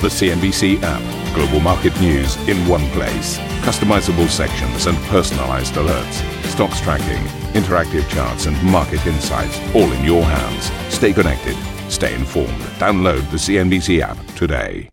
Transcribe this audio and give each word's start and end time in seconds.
The 0.00 0.06
CNBC 0.06 0.78
app. 0.84 1.34
Global 1.34 1.58
market 1.58 2.00
news 2.00 2.36
in 2.48 2.56
one 2.68 2.88
place. 2.90 3.36
Customizable 3.66 4.28
sections 4.28 4.86
and 4.86 4.96
personalized 5.08 5.74
alerts. 5.74 6.44
Stocks 6.44 6.80
tracking, 6.80 7.24
interactive 7.60 8.08
charts, 8.08 8.46
and 8.46 8.62
market 8.62 9.04
insights 9.08 9.58
all 9.74 9.90
in 9.90 10.04
your 10.04 10.22
hands. 10.22 10.70
Stay 10.94 11.12
connected. 11.12 11.56
Stay 11.90 12.14
informed. 12.14 12.60
Download 12.78 13.28
the 13.32 13.38
CNBC 13.38 14.00
app 14.00 14.24
today. 14.36 14.88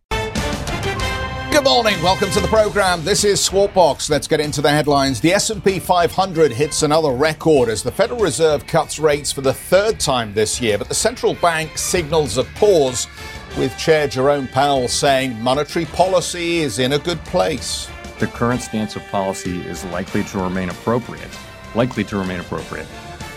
Good 1.52 1.64
morning. 1.66 2.02
Welcome 2.02 2.32
to 2.32 2.40
the 2.40 2.48
program. 2.48 3.06
This 3.06 3.24
is 3.24 3.40
Squawk 3.42 3.76
Box. 3.76 4.10
Let's 4.10 4.28
get 4.28 4.40
into 4.40 4.60
the 4.60 4.72
headlines. 4.72 5.22
The 5.22 5.34
S&P 5.34 5.80
500 5.80 6.52
hits 6.52 6.82
another 6.82 7.12
record 7.12 7.70
as 7.70 7.84
the 7.84 7.92
Federal 7.92 8.22
Reserve 8.22 8.66
cuts 8.66 8.98
rates 8.98 9.32
for 9.32 9.42
the 9.42 9.54
third 9.54 10.00
time 10.00 10.34
this 10.34 10.60
year, 10.60 10.80
but 10.80 10.90
the 10.90 10.96
central 10.96 11.36
bank 11.36 11.78
signals 11.78 12.40
a 12.40 12.44
pause 12.44 13.08
with 13.58 13.78
Chair 13.78 14.08
Jerome 14.08 14.48
Powell 14.48 14.88
saying 14.88 15.42
monetary 15.42 15.86
policy 15.86 16.58
is 16.58 16.80
in 16.80 16.94
a 16.94 17.00
good 17.00 17.24
place. 17.26 17.90
The 18.20 18.28
current 18.28 18.62
stance 18.62 18.96
of 18.96 19.04
policy 19.08 19.62
is 19.62 19.84
likely 19.86 20.24
to 20.26 20.38
remain 20.38 20.70
appropriate, 20.70 21.30
likely 21.74 22.04
to 22.06 22.18
remain 22.18 22.40
appropriate, 22.40 22.88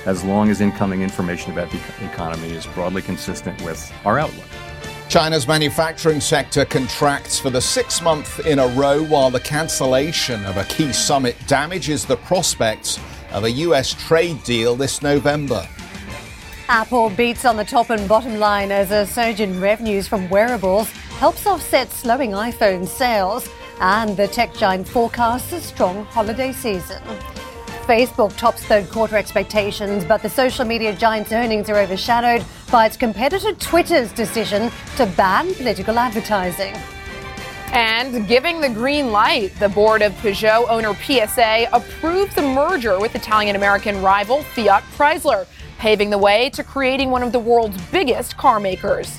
as 0.06 0.24
long 0.24 0.50
as 0.50 0.60
incoming 0.60 1.02
information 1.02 1.52
about 1.52 1.70
the 1.70 1.80
economy 2.04 2.50
is 2.50 2.66
broadly 2.66 3.02
consistent 3.02 3.60
with 3.62 3.92
our 4.04 4.18
outlook. 4.18 4.46
China's 5.08 5.48
manufacturing 5.48 6.20
sector 6.20 6.66
contracts 6.66 7.38
for 7.38 7.48
the 7.48 7.60
sixth 7.60 8.02
month 8.02 8.44
in 8.46 8.58
a 8.58 8.68
row, 8.68 9.02
while 9.04 9.30
the 9.30 9.40
cancellation 9.40 10.44
of 10.44 10.58
a 10.58 10.64
key 10.64 10.92
summit 10.92 11.34
damages 11.46 12.04
the 12.04 12.16
prospects 12.18 13.00
of 13.32 13.44
a 13.44 13.50
U.S. 13.50 13.94
trade 13.94 14.42
deal 14.44 14.76
this 14.76 15.00
November. 15.00 15.66
Apple 16.70 17.08
beats 17.08 17.46
on 17.46 17.56
the 17.56 17.64
top 17.64 17.88
and 17.88 18.06
bottom 18.06 18.38
line 18.38 18.70
as 18.70 18.90
a 18.90 19.06
surge 19.06 19.40
in 19.40 19.58
revenues 19.58 20.06
from 20.06 20.28
wearables 20.28 20.90
helps 21.18 21.46
offset 21.46 21.90
slowing 21.90 22.32
iPhone 22.32 22.86
sales, 22.86 23.48
and 23.80 24.14
the 24.18 24.28
tech 24.28 24.54
giant 24.54 24.86
forecasts 24.86 25.50
a 25.52 25.62
strong 25.62 26.04
holiday 26.04 26.52
season. 26.52 27.02
Facebook 27.86 28.36
tops 28.36 28.62
third 28.64 28.86
quarter 28.90 29.16
expectations, 29.16 30.04
but 30.04 30.20
the 30.20 30.28
social 30.28 30.66
media 30.66 30.94
giant's 30.94 31.32
earnings 31.32 31.70
are 31.70 31.78
overshadowed 31.78 32.44
by 32.70 32.84
its 32.84 32.98
competitor 32.98 33.54
Twitter's 33.54 34.12
decision 34.12 34.70
to 34.96 35.06
ban 35.16 35.54
political 35.54 35.98
advertising. 35.98 36.76
And 37.72 38.28
giving 38.28 38.60
the 38.60 38.68
green 38.68 39.10
light, 39.10 39.58
the 39.58 39.70
board 39.70 40.02
of 40.02 40.12
Peugeot 40.16 40.68
owner 40.68 40.94
PSA 40.94 41.68
approved 41.72 42.34
the 42.34 42.42
merger 42.42 43.00
with 43.00 43.14
Italian 43.14 43.56
American 43.56 44.02
rival 44.02 44.42
Fiat 44.42 44.82
Chrysler 44.94 45.46
paving 45.78 46.10
the 46.10 46.18
way 46.18 46.50
to 46.50 46.64
creating 46.64 47.10
one 47.10 47.22
of 47.22 47.32
the 47.32 47.38
world's 47.38 47.80
biggest 47.92 48.36
car 48.36 48.58
makers. 48.58 49.16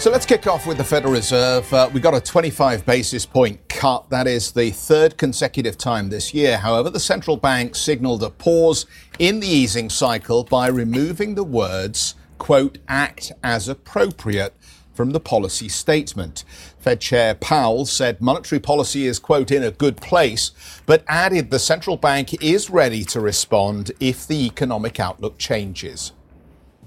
So 0.00 0.10
let's 0.10 0.24
kick 0.24 0.46
off 0.46 0.66
with 0.66 0.78
the 0.78 0.84
Federal 0.84 1.12
Reserve. 1.12 1.70
Uh, 1.74 1.90
we 1.92 2.00
got 2.00 2.14
a 2.14 2.20
25 2.22 2.86
basis 2.86 3.26
point 3.26 3.68
cut. 3.80 4.10
That 4.10 4.26
is 4.26 4.52
the 4.52 4.72
third 4.72 5.16
consecutive 5.16 5.78
time 5.78 6.10
this 6.10 6.34
year. 6.34 6.58
However, 6.58 6.90
the 6.90 7.00
central 7.00 7.38
bank 7.38 7.74
signaled 7.74 8.22
a 8.22 8.28
pause 8.28 8.84
in 9.18 9.40
the 9.40 9.48
easing 9.48 9.88
cycle 9.88 10.44
by 10.44 10.66
removing 10.68 11.34
the 11.34 11.44
words, 11.44 12.14
quote, 12.36 12.76
act 12.88 13.32
as 13.42 13.68
appropriate 13.68 14.54
from 14.92 15.12
the 15.12 15.20
policy 15.20 15.70
statement. 15.70 16.44
Fed 16.78 17.00
Chair 17.00 17.34
Powell 17.34 17.86
said 17.86 18.20
monetary 18.20 18.60
policy 18.60 19.06
is, 19.06 19.18
quote, 19.18 19.50
in 19.50 19.62
a 19.62 19.70
good 19.70 19.96
place, 19.96 20.50
but 20.84 21.02
added 21.08 21.50
the 21.50 21.58
central 21.58 21.96
bank 21.96 22.42
is 22.42 22.68
ready 22.68 23.02
to 23.04 23.18
respond 23.18 23.92
if 23.98 24.28
the 24.28 24.44
economic 24.44 25.00
outlook 25.00 25.38
changes. 25.38 26.12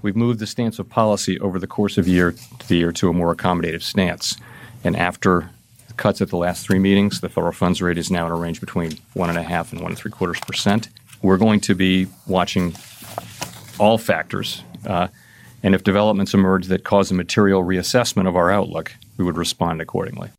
We've 0.00 0.14
moved 0.14 0.38
the 0.38 0.46
stance 0.46 0.78
of 0.78 0.88
policy 0.88 1.40
over 1.40 1.58
the 1.58 1.66
course 1.66 1.98
of 1.98 2.06
year 2.06 2.36
the 2.68 2.76
year 2.76 2.92
to 2.92 3.08
a 3.08 3.12
more 3.12 3.34
accommodative 3.34 3.82
stance. 3.82 4.36
And 4.84 4.94
after 4.94 5.50
cuts 5.96 6.20
at 6.20 6.30
the 6.30 6.36
last 6.36 6.66
three 6.66 6.78
meetings, 6.78 7.20
the 7.20 7.28
federal 7.28 7.52
funds 7.52 7.80
rate 7.80 7.98
is 7.98 8.10
now 8.10 8.26
in 8.26 8.32
a 8.32 8.36
range 8.36 8.60
between 8.60 8.98
one 9.14 9.28
and 9.28 9.38
a 9.38 9.42
half 9.42 9.72
and 9.72 9.80
one 9.80 9.92
and 9.92 9.98
three 9.98 10.10
quarters 10.10 10.40
percent. 10.40 10.88
We're 11.22 11.38
going 11.38 11.60
to 11.60 11.74
be 11.74 12.06
watching 12.26 12.74
all 13.78 13.98
factors, 13.98 14.62
uh, 14.86 15.08
and 15.62 15.74
if 15.74 15.82
developments 15.82 16.34
emerge 16.34 16.66
that 16.66 16.84
cause 16.84 17.10
a 17.10 17.14
material 17.14 17.62
reassessment 17.62 18.28
of 18.28 18.36
our 18.36 18.50
outlook, 18.50 18.92
we 19.16 19.24
would 19.24 19.36
respond 19.36 19.80
accordingly. 19.80 20.30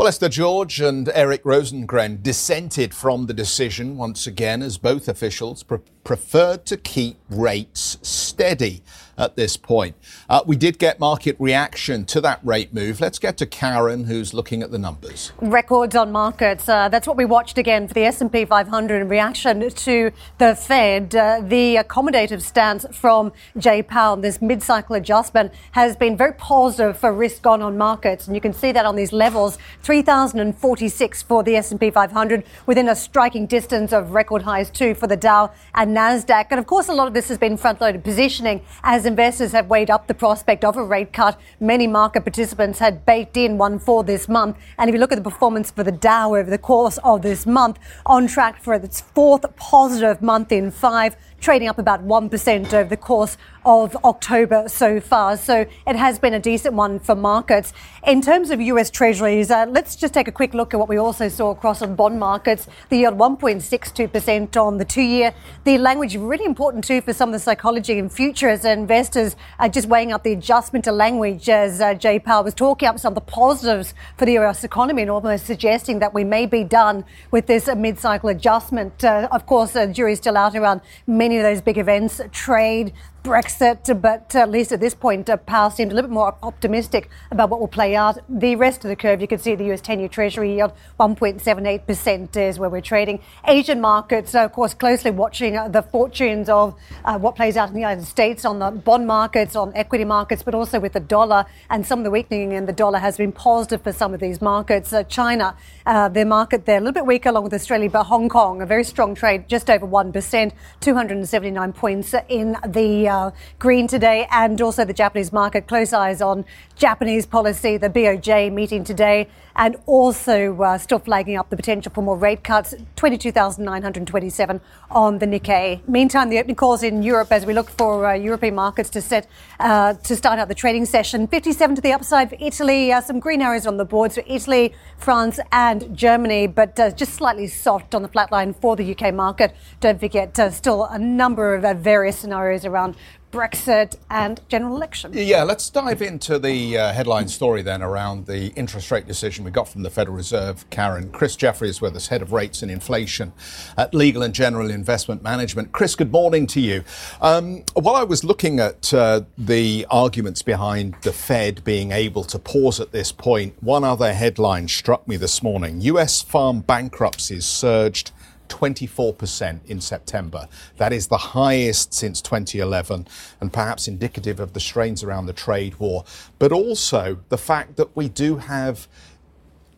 Well, 0.00 0.08
Esther 0.08 0.30
George 0.30 0.80
and 0.80 1.10
Eric 1.12 1.42
Rosengren 1.42 2.22
dissented 2.22 2.94
from 2.94 3.26
the 3.26 3.34
decision 3.34 3.98
once 3.98 4.26
again 4.26 4.62
as 4.62 4.78
both 4.78 5.08
officials 5.08 5.62
pre- 5.62 5.80
preferred 6.04 6.64
to 6.66 6.78
keep 6.78 7.18
rates 7.28 7.98
steady 8.00 8.82
at 9.20 9.36
this 9.36 9.56
point. 9.56 9.94
Uh, 10.28 10.42
we 10.46 10.56
did 10.56 10.78
get 10.78 10.98
market 10.98 11.36
reaction 11.38 12.04
to 12.06 12.20
that 12.22 12.40
rate 12.42 12.72
move. 12.72 13.00
Let's 13.00 13.18
get 13.18 13.36
to 13.38 13.46
Karen, 13.46 14.04
who's 14.04 14.32
looking 14.32 14.62
at 14.62 14.70
the 14.70 14.78
numbers. 14.78 15.32
Records 15.40 15.94
on 15.94 16.10
markets. 16.10 16.68
Uh, 16.68 16.88
that's 16.88 17.06
what 17.06 17.16
we 17.16 17.26
watched 17.26 17.58
again 17.58 17.86
for 17.86 17.94
the 17.94 18.04
S&P 18.04 18.44
500 18.44 19.02
in 19.02 19.08
reaction 19.08 19.68
to 19.68 20.10
the 20.38 20.56
Fed. 20.56 21.14
Uh, 21.14 21.42
the 21.42 21.76
accommodative 21.76 22.40
stance 22.40 22.86
from 22.92 23.32
Jay 23.58 23.82
Powell, 23.82 24.16
this 24.16 24.40
mid-cycle 24.40 24.96
adjustment, 24.96 25.52
has 25.72 25.96
been 25.96 26.16
very 26.16 26.32
positive 26.34 26.96
for 26.96 27.12
risk 27.12 27.46
on 27.46 27.60
on 27.60 27.76
markets, 27.76 28.26
and 28.26 28.34
you 28.34 28.40
can 28.40 28.54
see 28.54 28.72
that 28.72 28.86
on 28.86 28.96
these 28.96 29.12
levels: 29.12 29.58
3,046 29.82 31.22
for 31.22 31.42
the 31.42 31.56
S&P 31.56 31.90
500, 31.90 32.44
within 32.66 32.88
a 32.88 32.96
striking 32.96 33.46
distance 33.46 33.92
of 33.92 34.12
record 34.12 34.42
highs 34.42 34.70
too 34.70 34.94
for 34.94 35.06
the 35.06 35.16
Dow 35.16 35.50
and 35.74 35.94
Nasdaq. 35.94 36.46
And 36.50 36.58
of 36.58 36.66
course, 36.66 36.88
a 36.88 36.94
lot 36.94 37.06
of 37.06 37.12
this 37.12 37.28
has 37.28 37.36
been 37.36 37.56
front-loaded 37.56 38.02
positioning 38.02 38.62
as 38.82 39.04
investors 39.10 39.50
have 39.50 39.68
weighed 39.68 39.90
up 39.90 40.06
the 40.06 40.14
prospect 40.14 40.64
of 40.64 40.76
a 40.76 40.84
rate 40.84 41.12
cut. 41.12 41.38
Many 41.58 41.88
market 41.88 42.22
participants 42.22 42.78
had 42.78 43.04
baked 43.04 43.36
in 43.36 43.58
one 43.58 43.80
for 43.80 44.04
this 44.04 44.28
month. 44.28 44.56
And 44.78 44.88
if 44.88 44.94
you 44.94 45.00
look 45.00 45.10
at 45.10 45.16
the 45.16 45.30
performance 45.30 45.70
for 45.70 45.82
the 45.82 45.92
Dow 45.92 46.36
over 46.36 46.48
the 46.48 46.58
course 46.58 46.98
of 47.02 47.22
this 47.22 47.44
month, 47.44 47.78
on 48.06 48.28
track 48.28 48.62
for 48.62 48.72
its 48.74 49.00
fourth 49.00 49.44
positive 49.56 50.22
month 50.22 50.52
in 50.52 50.70
five 50.70 51.16
trading 51.40 51.68
up 51.68 51.78
about 51.78 52.06
1% 52.06 52.72
over 52.72 52.88
the 52.88 52.96
course 52.96 53.36
of 53.64 53.96
October 54.04 54.68
so 54.68 55.00
far. 55.00 55.36
So 55.36 55.66
it 55.86 55.96
has 55.96 56.18
been 56.18 56.34
a 56.34 56.40
decent 56.40 56.74
one 56.74 56.98
for 56.98 57.14
markets. 57.14 57.72
In 58.06 58.22
terms 58.22 58.50
of 58.50 58.60
US 58.60 58.90
Treasuries, 58.90 59.50
uh, 59.50 59.66
let's 59.68 59.96
just 59.96 60.14
take 60.14 60.28
a 60.28 60.32
quick 60.32 60.54
look 60.54 60.72
at 60.72 60.80
what 60.80 60.88
we 60.88 60.96
also 60.96 61.28
saw 61.28 61.50
across 61.50 61.82
on 61.82 61.94
bond 61.94 62.18
markets. 62.18 62.66
The 62.88 62.98
yield 62.98 63.18
1.62% 63.18 64.56
on 64.56 64.78
the 64.78 64.84
two 64.84 65.02
year. 65.02 65.34
The 65.64 65.78
language 65.78 66.16
really 66.16 66.44
important 66.44 66.84
too 66.84 67.00
for 67.00 67.12
some 67.12 67.28
of 67.30 67.32
the 67.34 67.38
psychology 67.38 67.98
in 67.98 68.08
futures 68.08 68.64
investors 68.64 69.36
are 69.58 69.68
just 69.68 69.88
weighing 69.88 70.12
up 70.12 70.22
the 70.22 70.32
adjustment 70.32 70.84
to 70.86 70.92
language 70.92 71.48
as 71.48 71.80
uh, 71.80 71.94
Jay 71.94 72.18
Powell 72.18 72.44
was 72.44 72.54
talking 72.54 72.88
up 72.88 72.98
some 72.98 73.12
of 73.12 73.14
the 73.14 73.20
positives 73.20 73.94
for 74.16 74.24
the 74.24 74.38
US 74.38 74.64
economy 74.64 75.02
and 75.02 75.10
almost 75.10 75.46
suggesting 75.46 75.98
that 75.98 76.14
we 76.14 76.24
may 76.24 76.46
be 76.46 76.64
done 76.64 77.04
with 77.30 77.46
this 77.46 77.68
uh, 77.68 77.74
mid-cycle 77.74 78.30
adjustment. 78.30 79.04
Uh, 79.04 79.28
of 79.30 79.46
course, 79.46 79.72
the 79.72 79.86
jury's 79.86 80.18
still 80.18 80.36
out 80.36 80.54
around 80.54 80.80
many 81.06 81.29
many 81.30 81.38
of 81.38 81.44
those 81.44 81.62
big 81.62 81.78
events, 81.78 82.20
trade, 82.32 82.92
Brexit, 83.22 84.00
but 84.00 84.34
at 84.34 84.50
least 84.50 84.72
at 84.72 84.80
this 84.80 84.94
point, 84.94 85.28
uh, 85.28 85.36
Powell 85.36 85.70
seemed 85.70 85.92
a 85.92 85.94
little 85.94 86.08
bit 86.08 86.14
more 86.14 86.34
optimistic 86.42 87.10
about 87.30 87.50
what 87.50 87.60
will 87.60 87.68
play 87.68 87.94
out. 87.94 88.18
The 88.28 88.56
rest 88.56 88.82
of 88.84 88.88
the 88.88 88.96
curve, 88.96 89.20
you 89.20 89.28
can 89.28 89.38
see 89.38 89.54
the 89.54 89.70
US 89.72 89.82
10 89.82 90.00
year 90.00 90.08
Treasury 90.08 90.54
yield, 90.54 90.72
1.78% 90.98 92.36
is 92.36 92.58
where 92.58 92.70
we're 92.70 92.80
trading. 92.80 93.20
Asian 93.46 93.80
markets, 93.80 94.34
of 94.34 94.52
course, 94.52 94.72
closely 94.72 95.10
watching 95.10 95.58
uh, 95.58 95.68
the 95.68 95.82
fortunes 95.82 96.48
of 96.48 96.74
uh, 97.04 97.18
what 97.18 97.36
plays 97.36 97.58
out 97.58 97.68
in 97.68 97.74
the 97.74 97.80
United 97.80 98.06
States 98.06 98.46
on 98.46 98.58
the 98.58 98.70
bond 98.70 99.06
markets, 99.06 99.54
on 99.54 99.70
equity 99.74 100.04
markets, 100.04 100.42
but 100.42 100.54
also 100.54 100.80
with 100.80 100.94
the 100.94 101.00
dollar. 101.00 101.44
And 101.68 101.84
some 101.84 101.98
of 101.98 102.04
the 102.04 102.10
weakening 102.10 102.52
in 102.52 102.64
the 102.64 102.72
dollar 102.72 103.00
has 103.00 103.18
been 103.18 103.32
positive 103.32 103.82
for 103.82 103.92
some 103.92 104.14
of 104.14 104.20
these 104.20 104.40
markets. 104.40 104.94
Uh, 104.94 105.02
China, 105.02 105.56
uh, 105.84 106.08
the 106.08 106.24
market 106.24 106.64
there, 106.64 106.78
a 106.78 106.80
little 106.80 106.94
bit 106.94 107.06
weaker 107.06 107.28
along 107.28 107.44
with 107.44 107.52
Australia, 107.54 107.90
but 107.90 108.04
Hong 108.04 108.30
Kong, 108.30 108.62
a 108.62 108.66
very 108.66 108.84
strong 108.84 109.14
trade, 109.14 109.46
just 109.46 109.68
over 109.68 109.86
1%, 109.86 110.52
279 110.80 111.72
points 111.74 112.14
in 112.28 112.56
the 112.66 113.09
green 113.58 113.86
today, 113.86 114.26
and 114.30 114.60
also 114.60 114.84
the 114.84 114.92
Japanese 114.92 115.32
market. 115.32 115.66
Close 115.66 115.92
eyes 115.92 116.20
on 116.20 116.44
Japanese 116.76 117.26
policy, 117.26 117.76
the 117.76 117.90
BOJ 117.90 118.52
meeting 118.52 118.84
today, 118.84 119.28
and 119.56 119.76
also 119.86 120.60
uh, 120.62 120.78
still 120.78 120.98
flagging 120.98 121.36
up 121.36 121.50
the 121.50 121.56
potential 121.56 121.92
for 121.92 122.02
more 122.02 122.16
rate 122.16 122.42
cuts. 122.42 122.74
22,927 122.96 124.60
on 124.90 125.18
the 125.18 125.26
Nikkei. 125.26 125.86
Meantime, 125.88 126.30
the 126.30 126.38
opening 126.38 126.56
calls 126.56 126.82
in 126.82 127.02
Europe 127.02 127.30
as 127.30 127.46
we 127.46 127.52
look 127.52 127.70
for 127.70 128.06
uh, 128.06 128.14
European 128.14 128.54
markets 128.54 128.90
to 128.90 129.00
set 129.00 129.26
uh, 129.58 129.94
to 129.94 130.16
start 130.16 130.38
out 130.38 130.48
the 130.48 130.54
trading 130.54 130.86
session. 130.86 131.26
57 131.26 131.76
to 131.76 131.82
the 131.82 131.92
upside 131.92 132.30
for 132.30 132.36
Italy. 132.40 132.92
Uh, 132.92 133.00
some 133.00 133.20
green 133.20 133.42
areas 133.42 133.66
on 133.66 133.76
the 133.76 133.84
boards 133.84 134.14
for 134.14 134.24
Italy, 134.26 134.72
France, 134.96 135.38
and 135.52 135.96
Germany, 135.96 136.46
but 136.46 136.78
uh, 136.78 136.90
just 136.90 137.14
slightly 137.14 137.46
soft 137.46 137.94
on 137.94 138.02
the 138.02 138.08
flat 138.08 138.32
line 138.32 138.54
for 138.54 138.76
the 138.76 138.94
UK 138.94 139.12
market. 139.14 139.54
Don't 139.80 140.00
forget, 140.00 140.38
uh, 140.38 140.50
still 140.50 140.84
a 140.84 140.98
number 140.98 141.54
of 141.54 141.78
various 141.78 142.18
scenarios 142.18 142.64
around 142.64 142.96
Brexit, 143.30 143.96
and 144.10 144.40
general 144.48 144.74
election. 144.74 145.12
Yeah, 145.14 145.44
let's 145.44 145.70
dive 145.70 146.02
into 146.02 146.38
the 146.38 146.76
uh, 146.76 146.92
headline 146.92 147.28
story 147.28 147.62
then 147.62 147.82
around 147.82 148.26
the 148.26 148.48
interest 148.54 148.90
rate 148.90 149.06
decision 149.06 149.44
we 149.44 149.50
got 149.50 149.68
from 149.68 149.82
the 149.82 149.90
Federal 149.90 150.16
Reserve. 150.16 150.68
Karen, 150.70 151.10
Chris 151.10 151.36
Jeffery 151.36 151.68
is 151.68 151.80
with 151.80 151.94
us, 151.94 152.08
head 152.08 152.22
of 152.22 152.32
rates 152.32 152.62
and 152.62 152.70
inflation 152.70 153.32
at 153.76 153.94
Legal 153.94 154.22
and 154.22 154.34
General 154.34 154.70
Investment 154.70 155.22
Management. 155.22 155.72
Chris, 155.72 155.94
good 155.94 156.10
morning 156.10 156.46
to 156.48 156.60
you. 156.60 156.82
Um, 157.20 157.64
while 157.74 157.94
I 157.94 158.02
was 158.02 158.24
looking 158.24 158.58
at 158.58 158.92
uh, 158.92 159.22
the 159.38 159.86
arguments 159.90 160.42
behind 160.42 160.96
the 161.02 161.12
Fed 161.12 161.62
being 161.62 161.92
able 161.92 162.24
to 162.24 162.38
pause 162.38 162.80
at 162.80 162.90
this 162.90 163.12
point, 163.12 163.54
one 163.62 163.84
other 163.84 164.12
headline 164.12 164.66
struck 164.68 165.06
me 165.06 165.16
this 165.16 165.42
morning. 165.42 165.80
U.S. 165.82 166.20
farm 166.20 166.60
bankruptcies 166.60 167.46
surged 167.46 168.10
24% 168.50 169.60
in 169.66 169.80
September. 169.80 170.48
That 170.76 170.92
is 170.92 171.06
the 171.06 171.16
highest 171.16 171.94
since 171.94 172.20
2011 172.20 173.06
and 173.40 173.52
perhaps 173.52 173.88
indicative 173.88 174.40
of 174.40 174.52
the 174.52 174.60
strains 174.60 175.02
around 175.02 175.26
the 175.26 175.32
trade 175.32 175.76
war, 175.76 176.04
but 176.38 176.52
also 176.52 177.18
the 177.30 177.38
fact 177.38 177.76
that 177.76 177.96
we 177.96 178.08
do 178.08 178.36
have 178.36 178.88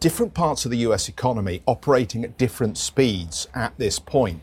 different 0.01 0.35
parts 0.35 0.65
of 0.65 0.73
the 0.73 0.79
US 0.79 1.09
economy 1.09 1.63
operating 1.67 2.25
at 2.25 2.37
different 2.37 2.77
speeds 2.77 3.47
at 3.55 3.77
this 3.79 4.01
point. 4.01 4.41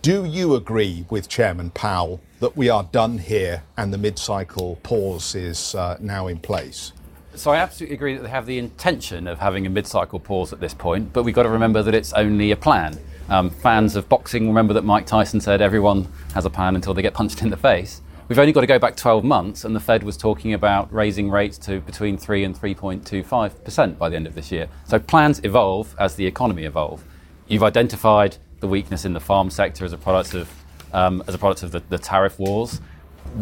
Do 0.00 0.24
you 0.24 0.54
agree 0.54 1.04
with 1.10 1.28
Chairman 1.28 1.70
Powell 1.70 2.20
that 2.40 2.56
we 2.56 2.68
are 2.68 2.84
done 2.84 3.18
here 3.18 3.62
and 3.76 3.92
the 3.92 3.98
mid 3.98 4.18
cycle 4.18 4.76
pause 4.82 5.34
is 5.34 5.74
uh, 5.74 5.96
now 6.00 6.26
in 6.26 6.38
place? 6.38 6.92
So 7.36 7.50
I 7.50 7.56
absolutely 7.56 7.96
agree 7.96 8.14
that 8.14 8.22
they 8.22 8.28
have 8.28 8.46
the 8.46 8.58
intention 8.58 9.26
of 9.26 9.40
having 9.40 9.66
a 9.66 9.70
mid-cycle 9.70 10.20
pause 10.20 10.52
at 10.52 10.60
this 10.60 10.72
point, 10.72 11.12
but 11.12 11.24
we've 11.24 11.34
got 11.34 11.42
to 11.42 11.48
remember 11.48 11.82
that 11.82 11.92
it's 11.92 12.12
only 12.12 12.52
a 12.52 12.56
plan. 12.56 12.96
Um, 13.28 13.50
fans 13.50 13.96
of 13.96 14.08
boxing 14.08 14.48
remember 14.48 14.74
that 14.74 14.84
Mike 14.84 15.06
Tyson 15.06 15.40
said 15.40 15.62
everyone 15.62 16.08
has 16.34 16.44
a 16.44 16.50
plan 16.50 16.74
until 16.74 16.94
they 16.94 17.02
get 17.02 17.14
punched 17.14 17.42
in 17.42 17.50
the 17.50 17.56
face. 17.56 18.02
We've 18.28 18.38
only 18.38 18.52
got 18.52 18.62
to 18.62 18.66
go 18.66 18.78
back 18.78 18.96
12 18.96 19.22
months, 19.22 19.64
and 19.66 19.76
the 19.76 19.80
Fed 19.80 20.02
was 20.02 20.16
talking 20.16 20.54
about 20.54 20.90
raising 20.92 21.30
rates 21.30 21.58
to 21.58 21.80
between 21.80 22.16
3 22.16 22.44
and 22.44 22.58
3.25% 22.58 23.98
by 23.98 24.08
the 24.08 24.16
end 24.16 24.26
of 24.26 24.34
this 24.34 24.50
year. 24.50 24.68
So 24.86 24.98
plans 24.98 25.42
evolve 25.44 25.94
as 25.98 26.14
the 26.14 26.24
economy 26.24 26.64
evolves. 26.64 27.02
You've 27.48 27.62
identified 27.62 28.38
the 28.60 28.68
weakness 28.68 29.04
in 29.04 29.12
the 29.12 29.20
farm 29.20 29.50
sector 29.50 29.84
as 29.84 29.92
a 29.92 29.98
product 29.98 30.32
of, 30.32 30.48
um, 30.94 31.22
as 31.26 31.34
a 31.34 31.38
product 31.38 31.62
of 31.64 31.72
the, 31.72 31.80
the 31.90 31.98
tariff 31.98 32.38
wars. 32.38 32.80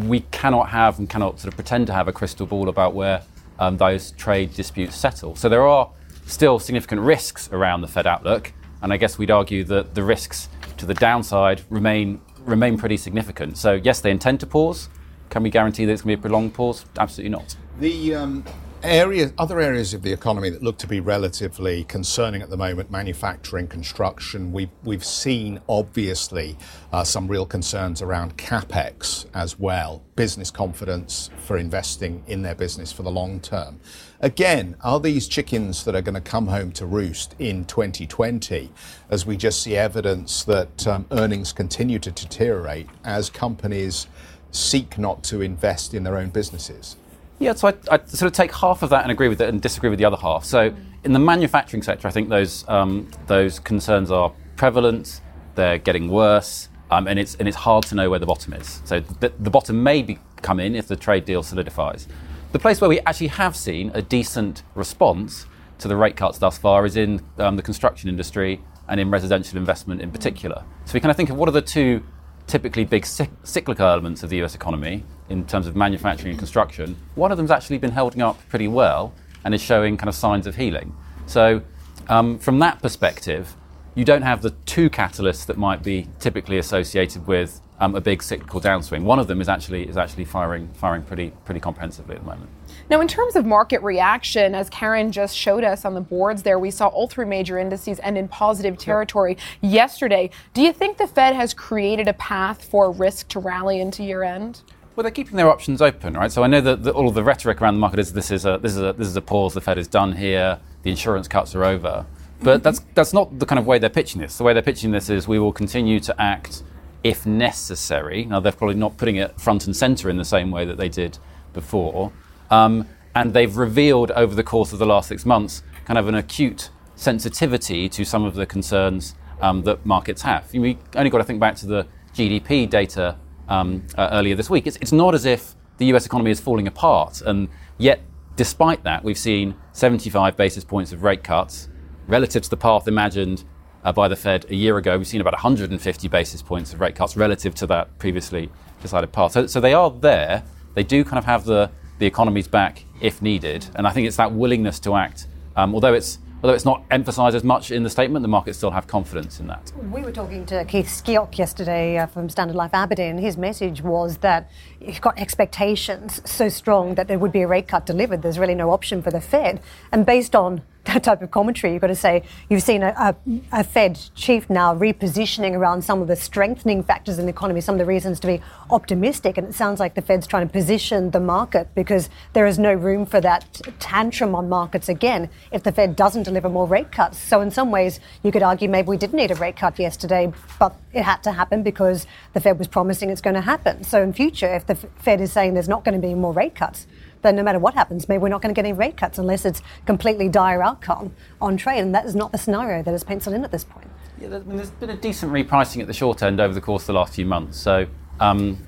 We 0.00 0.20
cannot 0.32 0.70
have 0.70 0.98
and 0.98 1.08
cannot 1.08 1.38
sort 1.38 1.52
of 1.52 1.56
pretend 1.56 1.86
to 1.86 1.92
have 1.92 2.08
a 2.08 2.12
crystal 2.12 2.46
ball 2.46 2.68
about 2.68 2.92
where 2.92 3.22
um, 3.60 3.76
those 3.76 4.10
trade 4.12 4.52
disputes 4.54 4.96
settle. 4.96 5.36
So 5.36 5.48
there 5.48 5.64
are 5.64 5.90
still 6.26 6.58
significant 6.58 7.02
risks 7.02 7.48
around 7.52 7.82
the 7.82 7.88
Fed 7.88 8.08
outlook. 8.08 8.52
And 8.82 8.92
I 8.92 8.96
guess 8.96 9.18
we'd 9.18 9.30
argue 9.30 9.64
that 9.64 9.94
the 9.94 10.02
risks 10.02 10.48
to 10.76 10.86
the 10.86 10.94
downside 10.94 11.62
remain 11.70 12.20
remain 12.44 12.76
pretty 12.76 12.96
significant. 12.96 13.56
So 13.56 13.74
yes, 13.74 14.00
they 14.00 14.10
intend 14.10 14.40
to 14.40 14.46
pause. 14.46 14.88
Can 15.30 15.42
we 15.42 15.50
guarantee 15.50 15.84
that 15.84 15.92
it's 15.92 16.02
going 16.02 16.16
to 16.16 16.16
be 16.16 16.20
a 16.20 16.22
prolonged 16.22 16.54
pause? 16.54 16.84
Absolutely 16.98 17.30
not. 17.30 17.56
The 17.78 18.14
um, 18.14 18.44
area, 18.84 19.32
other 19.38 19.60
areas 19.60 19.94
of 19.94 20.02
the 20.02 20.12
economy 20.12 20.50
that 20.50 20.62
look 20.62 20.78
to 20.78 20.86
be 20.86 21.00
relatively 21.00 21.84
concerning 21.84 22.42
at 22.42 22.50
the 22.50 22.56
moment, 22.56 22.90
manufacturing, 22.90 23.66
construction. 23.68 24.52
We've 24.52 24.70
we've 24.82 25.04
seen 25.04 25.60
obviously 25.68 26.56
uh, 26.92 27.04
some 27.04 27.28
real 27.28 27.46
concerns 27.46 28.02
around 28.02 28.36
capex 28.36 29.26
as 29.34 29.58
well, 29.58 30.02
business 30.16 30.50
confidence 30.50 31.30
for 31.44 31.56
investing 31.56 32.22
in 32.26 32.42
their 32.42 32.54
business 32.54 32.92
for 32.92 33.02
the 33.02 33.10
long 33.10 33.40
term. 33.40 33.80
Again, 34.20 34.76
are 34.82 35.00
these 35.00 35.26
chickens 35.28 35.84
that 35.84 35.94
are 35.94 36.02
going 36.02 36.14
to 36.14 36.20
come 36.20 36.46
home 36.46 36.72
to 36.72 36.86
roost 36.86 37.34
in 37.38 37.64
2020 37.64 38.70
as 39.10 39.26
we 39.26 39.36
just 39.36 39.62
see 39.62 39.76
evidence 39.76 40.44
that 40.44 40.86
um, 40.86 41.06
earnings 41.10 41.52
continue 41.52 41.98
to 41.98 42.10
deteriorate 42.10 42.88
as 43.04 43.30
companies 43.30 44.06
seek 44.52 44.98
not 44.98 45.24
to 45.24 45.40
invest 45.40 45.94
in 45.94 46.04
their 46.04 46.16
own 46.16 46.30
businesses? 46.30 46.96
Yeah, 47.42 47.54
so 47.54 47.68
I, 47.68 47.74
I, 47.90 47.98
sort 48.06 48.28
of 48.28 48.32
take 48.32 48.54
half 48.54 48.84
of 48.84 48.90
that 48.90 49.02
and 49.02 49.10
agree 49.10 49.26
with 49.26 49.40
it 49.40 49.48
and 49.48 49.60
disagree 49.60 49.90
with 49.90 49.98
the 49.98 50.04
other 50.04 50.16
half. 50.16 50.44
So 50.44 50.72
in 51.02 51.12
the 51.12 51.18
manufacturing 51.18 51.82
sector, 51.82 52.06
I 52.06 52.12
think 52.12 52.28
those 52.28 52.64
um, 52.68 53.10
those 53.26 53.58
concerns 53.58 54.12
are 54.12 54.32
prevalent. 54.54 55.20
They're 55.56 55.78
getting 55.78 56.08
worse, 56.08 56.68
um, 56.92 57.08
and 57.08 57.18
it's 57.18 57.34
and 57.34 57.48
it's 57.48 57.56
hard 57.56 57.84
to 57.86 57.96
know 57.96 58.08
where 58.08 58.20
the 58.20 58.26
bottom 58.26 58.52
is. 58.52 58.80
So 58.84 59.00
the, 59.00 59.32
the 59.40 59.50
bottom 59.50 59.82
may 59.82 60.02
be, 60.02 60.20
come 60.40 60.60
in 60.60 60.76
if 60.76 60.86
the 60.86 60.94
trade 60.94 61.24
deal 61.24 61.42
solidifies. 61.42 62.06
The 62.52 62.60
place 62.60 62.80
where 62.80 62.88
we 62.88 63.00
actually 63.00 63.28
have 63.28 63.56
seen 63.56 63.90
a 63.92 64.02
decent 64.02 64.62
response 64.76 65.46
to 65.80 65.88
the 65.88 65.96
rate 65.96 66.14
cuts 66.16 66.38
thus 66.38 66.58
far 66.58 66.86
is 66.86 66.96
in 66.96 67.22
um, 67.38 67.56
the 67.56 67.62
construction 67.62 68.08
industry 68.08 68.60
and 68.86 69.00
in 69.00 69.10
residential 69.10 69.58
investment 69.58 70.00
in 70.00 70.12
particular. 70.12 70.62
So 70.84 70.94
we 70.94 71.00
kind 71.00 71.10
of 71.10 71.16
think 71.16 71.30
of 71.30 71.36
what 71.36 71.48
are 71.48 71.52
the 71.52 71.62
two 71.62 72.04
typically 72.46 72.84
big 72.84 73.04
cyclical 73.04 73.86
elements 73.86 74.22
of 74.22 74.30
the 74.30 74.42
US 74.42 74.54
economy 74.54 75.04
in 75.32 75.46
terms 75.46 75.66
of 75.66 75.74
manufacturing 75.74 76.30
and 76.30 76.38
construction, 76.38 76.96
one 77.14 77.32
of 77.32 77.38
them's 77.38 77.50
actually 77.50 77.78
been 77.78 77.92
holding 77.92 78.22
up 78.22 78.38
pretty 78.48 78.68
well 78.68 79.14
and 79.44 79.54
is 79.54 79.62
showing 79.62 79.96
kind 79.96 80.08
of 80.08 80.14
signs 80.14 80.46
of 80.46 80.56
healing. 80.56 80.94
So, 81.26 81.62
um, 82.08 82.38
from 82.38 82.58
that 82.58 82.82
perspective, 82.82 83.56
you 83.94 84.04
don't 84.04 84.22
have 84.22 84.42
the 84.42 84.50
two 84.66 84.90
catalysts 84.90 85.46
that 85.46 85.56
might 85.56 85.82
be 85.82 86.08
typically 86.18 86.58
associated 86.58 87.26
with 87.26 87.60
um, 87.78 87.94
a 87.94 88.00
big 88.00 88.22
cyclical 88.22 88.60
downswing. 88.60 89.02
One 89.02 89.18
of 89.18 89.26
them 89.26 89.40
is 89.40 89.48
actually 89.48 89.88
is 89.88 89.96
actually 89.96 90.24
firing 90.24 90.68
firing 90.74 91.02
pretty 91.02 91.32
pretty 91.44 91.60
comprehensively 91.60 92.14
at 92.14 92.22
the 92.22 92.26
moment. 92.26 92.48
Now, 92.88 93.00
in 93.00 93.08
terms 93.08 93.36
of 93.36 93.44
market 93.44 93.82
reaction, 93.82 94.54
as 94.54 94.70
Karen 94.70 95.12
just 95.12 95.36
showed 95.36 95.64
us 95.64 95.84
on 95.84 95.94
the 95.94 96.00
boards 96.00 96.42
there, 96.42 96.58
we 96.58 96.70
saw 96.70 96.86
all 96.88 97.08
three 97.08 97.26
major 97.26 97.58
indices 97.58 97.98
end 98.02 98.16
in 98.16 98.28
positive 98.28 98.78
territory 98.78 99.36
yesterday. 99.60 100.30
Do 100.54 100.62
you 100.62 100.72
think 100.72 100.98
the 100.98 101.06
Fed 101.06 101.34
has 101.34 101.54
created 101.54 102.08
a 102.08 102.12
path 102.14 102.64
for 102.64 102.90
risk 102.90 103.28
to 103.28 103.40
rally 103.40 103.80
into 103.80 104.02
year 104.02 104.22
end? 104.22 104.62
Well, 104.94 105.02
they're 105.02 105.10
keeping 105.10 105.36
their 105.36 105.48
options 105.48 105.80
open, 105.80 106.14
right? 106.14 106.30
So 106.30 106.42
I 106.42 106.46
know 106.46 106.60
that 106.60 106.82
the, 106.82 106.92
all 106.92 107.08
of 107.08 107.14
the 107.14 107.24
rhetoric 107.24 107.62
around 107.62 107.74
the 107.74 107.80
market 107.80 107.98
is 107.98 108.12
this 108.12 108.30
is 108.30 108.44
a 108.44 108.58
this 108.58 108.72
is 108.72 108.82
a 108.82 108.92
this 108.92 109.08
is 109.08 109.16
a 109.16 109.22
pause. 109.22 109.54
The 109.54 109.60
Fed 109.60 109.78
is 109.78 109.88
done 109.88 110.12
here. 110.12 110.58
The 110.82 110.90
insurance 110.90 111.28
cuts 111.28 111.54
are 111.54 111.64
over. 111.64 112.04
But 112.40 112.56
mm-hmm. 112.56 112.62
that's 112.62 112.80
that's 112.94 113.12
not 113.14 113.38
the 113.38 113.46
kind 113.46 113.58
of 113.58 113.66
way 113.66 113.78
they're 113.78 113.88
pitching 113.88 114.20
this. 114.20 114.36
The 114.36 114.44
way 114.44 114.52
they're 114.52 114.62
pitching 114.62 114.90
this 114.90 115.08
is 115.08 115.26
we 115.26 115.38
will 115.38 115.52
continue 115.52 115.98
to 116.00 116.20
act 116.20 116.62
if 117.02 117.24
necessary. 117.24 118.26
Now 118.26 118.40
they're 118.40 118.52
probably 118.52 118.76
not 118.76 118.96
putting 118.98 119.16
it 119.16 119.40
front 119.40 119.66
and 119.66 119.74
center 119.74 120.10
in 120.10 120.18
the 120.18 120.24
same 120.24 120.50
way 120.50 120.64
that 120.66 120.76
they 120.76 120.88
did 120.88 121.18
before. 121.52 122.12
Um, 122.50 122.86
and 123.14 123.32
they've 123.32 123.56
revealed 123.56 124.10
over 124.12 124.34
the 124.34 124.44
course 124.44 124.72
of 124.72 124.78
the 124.78 124.86
last 124.86 125.08
six 125.08 125.26
months 125.26 125.62
kind 125.84 125.98
of 125.98 126.08
an 126.08 126.14
acute 126.14 126.70
sensitivity 126.96 127.88
to 127.88 128.04
some 128.04 128.24
of 128.24 128.34
the 128.34 128.46
concerns 128.46 129.14
um, 129.40 129.62
that 129.62 129.84
markets 129.84 130.22
have. 130.22 130.52
We 130.52 130.78
only 130.94 131.10
got 131.10 131.18
to 131.18 131.24
think 131.24 131.40
back 131.40 131.56
to 131.56 131.66
the 131.66 131.86
GDP 132.14 132.68
data 132.68 133.16
um, 133.52 133.86
uh, 133.96 134.08
earlier 134.12 134.34
this 134.34 134.48
week. 134.48 134.66
It's, 134.66 134.76
it's 134.80 134.92
not 134.92 135.14
as 135.14 135.26
if 135.26 135.54
the 135.76 135.86
US 135.86 136.06
economy 136.06 136.30
is 136.30 136.40
falling 136.40 136.66
apart, 136.66 137.20
and 137.22 137.48
yet, 137.78 138.00
despite 138.36 138.82
that, 138.84 139.04
we've 139.04 139.18
seen 139.18 139.54
75 139.72 140.36
basis 140.36 140.64
points 140.64 140.92
of 140.92 141.02
rate 141.02 141.22
cuts 141.22 141.68
relative 142.06 142.42
to 142.42 142.50
the 142.50 142.56
path 142.56 142.88
imagined 142.88 143.44
uh, 143.84 143.92
by 143.92 144.08
the 144.08 144.16
Fed 144.16 144.46
a 144.48 144.54
year 144.54 144.78
ago. 144.78 144.96
We've 144.96 145.06
seen 145.06 145.20
about 145.20 145.34
150 145.34 146.08
basis 146.08 146.42
points 146.42 146.72
of 146.72 146.80
rate 146.80 146.94
cuts 146.94 147.16
relative 147.16 147.54
to 147.56 147.66
that 147.66 147.98
previously 147.98 148.50
decided 148.80 149.12
path. 149.12 149.32
So, 149.32 149.46
so 149.46 149.60
they 149.60 149.74
are 149.74 149.90
there. 149.90 150.42
They 150.74 150.82
do 150.82 151.04
kind 151.04 151.18
of 151.18 151.24
have 151.26 151.44
the, 151.44 151.70
the 151.98 152.06
economy's 152.06 152.48
back 152.48 152.84
if 153.00 153.20
needed, 153.20 153.66
and 153.74 153.86
I 153.86 153.90
think 153.90 154.06
it's 154.06 154.16
that 154.16 154.32
willingness 154.32 154.78
to 154.80 154.94
act. 154.96 155.26
Um, 155.56 155.74
although 155.74 155.92
it's 155.92 156.18
although 156.42 156.54
it's 156.54 156.64
not 156.64 156.84
emphasised 156.90 157.36
as 157.36 157.44
much 157.44 157.70
in 157.70 157.82
the 157.82 157.90
statement, 157.90 158.22
the 158.22 158.28
markets 158.28 158.58
still 158.58 158.70
have 158.70 158.86
confidence 158.86 159.38
in 159.40 159.46
that. 159.46 159.72
We 159.90 160.02
were 160.02 160.12
talking 160.12 160.44
to 160.46 160.64
Keith 160.64 160.88
Skeoch 160.88 161.38
yesterday 161.38 161.98
uh, 161.98 162.06
from 162.06 162.28
Standard 162.28 162.56
Life 162.56 162.74
Aberdeen. 162.74 163.18
His 163.18 163.36
message 163.36 163.80
was 163.82 164.18
that 164.18 164.50
you've 164.80 165.00
got 165.00 165.18
expectations 165.18 166.20
so 166.28 166.48
strong 166.48 166.96
that 166.96 167.08
there 167.08 167.18
would 167.18 167.32
be 167.32 167.42
a 167.42 167.46
rate 167.46 167.68
cut 167.68 167.86
delivered. 167.86 168.22
There's 168.22 168.38
really 168.38 168.54
no 168.54 168.70
option 168.72 169.02
for 169.02 169.10
the 169.10 169.20
Fed. 169.20 169.60
And 169.92 170.04
based 170.04 170.34
on 170.34 170.62
that 170.92 171.02
type 171.02 171.22
of 171.22 171.30
commentary, 171.30 171.72
you've 171.72 171.80
got 171.80 171.88
to 171.88 171.94
say 171.94 172.22
you've 172.48 172.62
seen 172.62 172.82
a, 172.82 172.94
a, 172.98 173.16
a, 173.52 173.64
Fed 173.64 173.98
chief 174.14 174.50
now 174.50 174.74
repositioning 174.74 175.54
around 175.54 175.82
some 175.82 176.02
of 176.02 176.08
the 176.08 176.16
strengthening 176.16 176.82
factors 176.82 177.18
in 177.18 177.26
the 177.26 177.30
economy, 177.30 177.60
some 177.60 177.74
of 177.74 177.78
the 177.78 177.86
reasons 177.86 178.20
to 178.20 178.26
be 178.26 178.40
optimistic. 178.70 179.38
And 179.38 179.48
it 179.48 179.54
sounds 179.54 179.80
like 179.80 179.94
the 179.94 180.02
Fed's 180.02 180.26
trying 180.26 180.46
to 180.46 180.52
position 180.52 181.10
the 181.10 181.20
market 181.20 181.68
because 181.74 182.10
there 182.34 182.46
is 182.46 182.58
no 182.58 182.72
room 182.72 183.06
for 183.06 183.20
that 183.20 183.60
tantrum 183.78 184.34
on 184.34 184.48
markets 184.48 184.88
again 184.88 185.30
if 185.50 185.62
the 185.62 185.72
Fed 185.72 185.96
doesn't 185.96 186.24
deliver 186.24 186.48
more 186.48 186.66
rate 186.66 186.92
cuts. 186.92 187.18
So, 187.18 187.40
in 187.40 187.50
some 187.50 187.70
ways, 187.70 188.00
you 188.22 188.32
could 188.32 188.42
argue 188.42 188.68
maybe 188.68 188.88
we 188.88 188.96
didn't 188.96 189.16
need 189.16 189.30
a 189.30 189.36
rate 189.36 189.56
cut 189.56 189.78
yesterday, 189.78 190.32
but 190.58 190.76
it 190.92 191.02
had 191.02 191.22
to 191.22 191.32
happen 191.32 191.62
because 191.62 192.06
the 192.34 192.40
Fed 192.40 192.58
was 192.58 192.68
promising 192.68 193.10
it's 193.10 193.20
going 193.20 193.34
to 193.34 193.40
happen. 193.40 193.84
So, 193.84 194.02
in 194.02 194.12
future, 194.12 194.52
if 194.52 194.66
the 194.66 194.74
Fed 194.74 195.20
is 195.20 195.32
saying 195.32 195.54
there's 195.54 195.68
not 195.68 195.84
going 195.84 196.00
to 196.00 196.06
be 196.06 196.14
more 196.14 196.32
rate 196.32 196.54
cuts, 196.54 196.86
then 197.22 197.36
no 197.36 197.42
matter 197.42 197.58
what 197.58 197.74
happens, 197.74 198.08
maybe 198.08 198.22
we're 198.22 198.28
not 198.28 198.42
going 198.42 198.54
to 198.54 198.58
get 198.58 198.66
any 198.66 198.76
rate 198.76 198.96
cuts 198.96 199.18
unless 199.18 199.44
it's 199.44 199.62
completely 199.86 200.28
dire 200.28 200.62
outcome 200.62 201.14
on 201.40 201.56
trade. 201.56 201.80
And 201.80 201.94
that 201.94 202.04
is 202.04 202.14
not 202.14 202.32
the 202.32 202.38
scenario 202.38 202.82
that 202.82 202.92
is 202.92 203.04
penciled 203.04 203.34
in 203.34 203.44
at 203.44 203.50
this 203.50 203.64
point. 203.64 203.88
Yeah, 204.20 204.28
I 204.28 204.38
mean, 204.40 204.56
there's 204.56 204.70
been 204.70 204.90
a 204.90 204.96
decent 204.96 205.32
repricing 205.32 205.80
at 205.80 205.86
the 205.86 205.92
short 205.92 206.22
end 206.22 206.40
over 206.40 206.54
the 206.54 206.60
course 206.60 206.82
of 206.82 206.88
the 206.88 206.92
last 206.94 207.14
few 207.14 207.26
months. 207.26 207.58
So 207.58 207.86
um, 208.20 208.58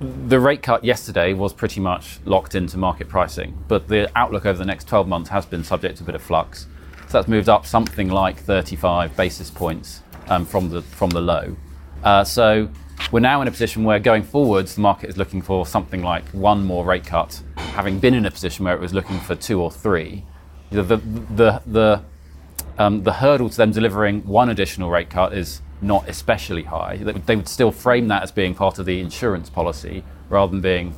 the 0.00 0.40
rate 0.40 0.62
cut 0.62 0.84
yesterday 0.84 1.32
was 1.32 1.52
pretty 1.52 1.80
much 1.80 2.18
locked 2.24 2.54
into 2.54 2.78
market 2.78 3.08
pricing, 3.08 3.62
but 3.68 3.88
the 3.88 4.10
outlook 4.16 4.46
over 4.46 4.58
the 4.58 4.64
next 4.64 4.88
12 4.88 5.06
months 5.06 5.30
has 5.30 5.46
been 5.46 5.64
subject 5.64 5.98
to 5.98 6.04
a 6.04 6.06
bit 6.06 6.14
of 6.14 6.22
flux. 6.22 6.66
So 7.08 7.18
that's 7.18 7.28
moved 7.28 7.48
up 7.48 7.66
something 7.66 8.08
like 8.08 8.38
35 8.38 9.16
basis 9.16 9.50
points 9.50 10.00
um, 10.28 10.46
from 10.46 10.70
the 10.70 10.82
from 10.82 11.10
the 11.10 11.20
low. 11.20 11.56
Uh, 12.02 12.24
so 12.24 12.68
we're 13.10 13.20
now 13.20 13.42
in 13.42 13.48
a 13.48 13.50
position 13.50 13.84
where 13.84 13.98
going 13.98 14.22
forwards, 14.22 14.74
the 14.74 14.80
market 14.80 15.10
is 15.10 15.16
looking 15.16 15.42
for 15.42 15.66
something 15.66 16.02
like 16.02 16.26
one 16.30 16.64
more 16.64 16.84
rate 16.84 17.04
cut, 17.04 17.42
having 17.56 17.98
been 17.98 18.14
in 18.14 18.24
a 18.26 18.30
position 18.30 18.64
where 18.64 18.74
it 18.74 18.80
was 18.80 18.94
looking 18.94 19.18
for 19.20 19.34
two 19.34 19.60
or 19.60 19.70
three. 19.70 20.24
The, 20.70 20.82
the, 20.82 20.96
the, 20.96 21.62
the, 21.66 22.02
um, 22.78 23.02
the 23.02 23.12
hurdle 23.12 23.50
to 23.50 23.56
them 23.56 23.72
delivering 23.72 24.26
one 24.26 24.48
additional 24.48 24.90
rate 24.90 25.10
cut 25.10 25.34
is 25.34 25.60
not 25.82 26.08
especially 26.08 26.62
high. 26.62 26.96
They 26.96 27.36
would 27.36 27.48
still 27.48 27.72
frame 27.72 28.08
that 28.08 28.22
as 28.22 28.32
being 28.32 28.54
part 28.54 28.78
of 28.78 28.86
the 28.86 29.00
insurance 29.00 29.50
policy 29.50 30.04
rather 30.28 30.50
than 30.50 30.60
being 30.60 30.94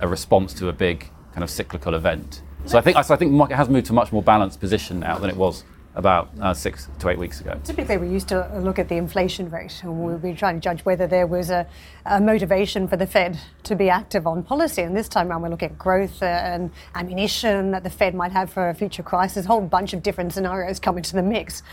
a 0.00 0.08
response 0.08 0.54
to 0.54 0.68
a 0.68 0.72
big 0.72 1.10
kind 1.32 1.42
of 1.42 1.50
cyclical 1.50 1.94
event. 1.94 2.42
So 2.64 2.78
I 2.78 2.80
think, 2.80 3.02
so 3.04 3.14
I 3.14 3.16
think 3.16 3.32
the 3.32 3.36
market 3.36 3.56
has 3.56 3.68
moved 3.68 3.86
to 3.86 3.92
a 3.92 3.94
much 3.94 4.12
more 4.12 4.22
balanced 4.22 4.60
position 4.60 5.00
now 5.00 5.18
than 5.18 5.28
it 5.28 5.36
was 5.36 5.64
about 5.98 6.30
uh, 6.40 6.54
six 6.54 6.88
to 7.00 7.08
eight 7.08 7.18
weeks 7.18 7.40
ago. 7.40 7.60
Typically, 7.64 7.96
we 7.96 8.08
used 8.08 8.28
to 8.28 8.48
look 8.60 8.78
at 8.78 8.88
the 8.88 8.94
inflation 8.94 9.50
rate 9.50 9.80
and 9.82 9.98
we 9.98 10.12
would 10.12 10.22
be 10.22 10.32
trying 10.32 10.54
to 10.54 10.60
judge 10.60 10.84
whether 10.84 11.08
there 11.08 11.26
was 11.26 11.50
a, 11.50 11.66
a, 12.06 12.20
motivation 12.20 12.86
for 12.86 12.96
the 12.96 13.06
Fed 13.06 13.38
to 13.64 13.74
be 13.74 13.90
active 13.90 14.24
on 14.24 14.44
policy. 14.44 14.82
And 14.82 14.96
this 14.96 15.08
time 15.08 15.28
around, 15.28 15.42
we're 15.42 15.48
looking 15.48 15.70
at 15.70 15.78
growth 15.78 16.22
uh, 16.22 16.26
and 16.26 16.70
ammunition 16.94 17.72
that 17.72 17.82
the 17.82 17.90
Fed 17.90 18.14
might 18.14 18.30
have 18.30 18.48
for 18.48 18.68
a 18.68 18.74
future 18.74 19.02
crisis, 19.02 19.44
a 19.44 19.48
whole 19.48 19.60
bunch 19.60 19.92
of 19.92 20.04
different 20.04 20.32
scenarios 20.32 20.78
come 20.78 20.96
into 20.98 21.14
the 21.14 21.22
mix. 21.22 21.64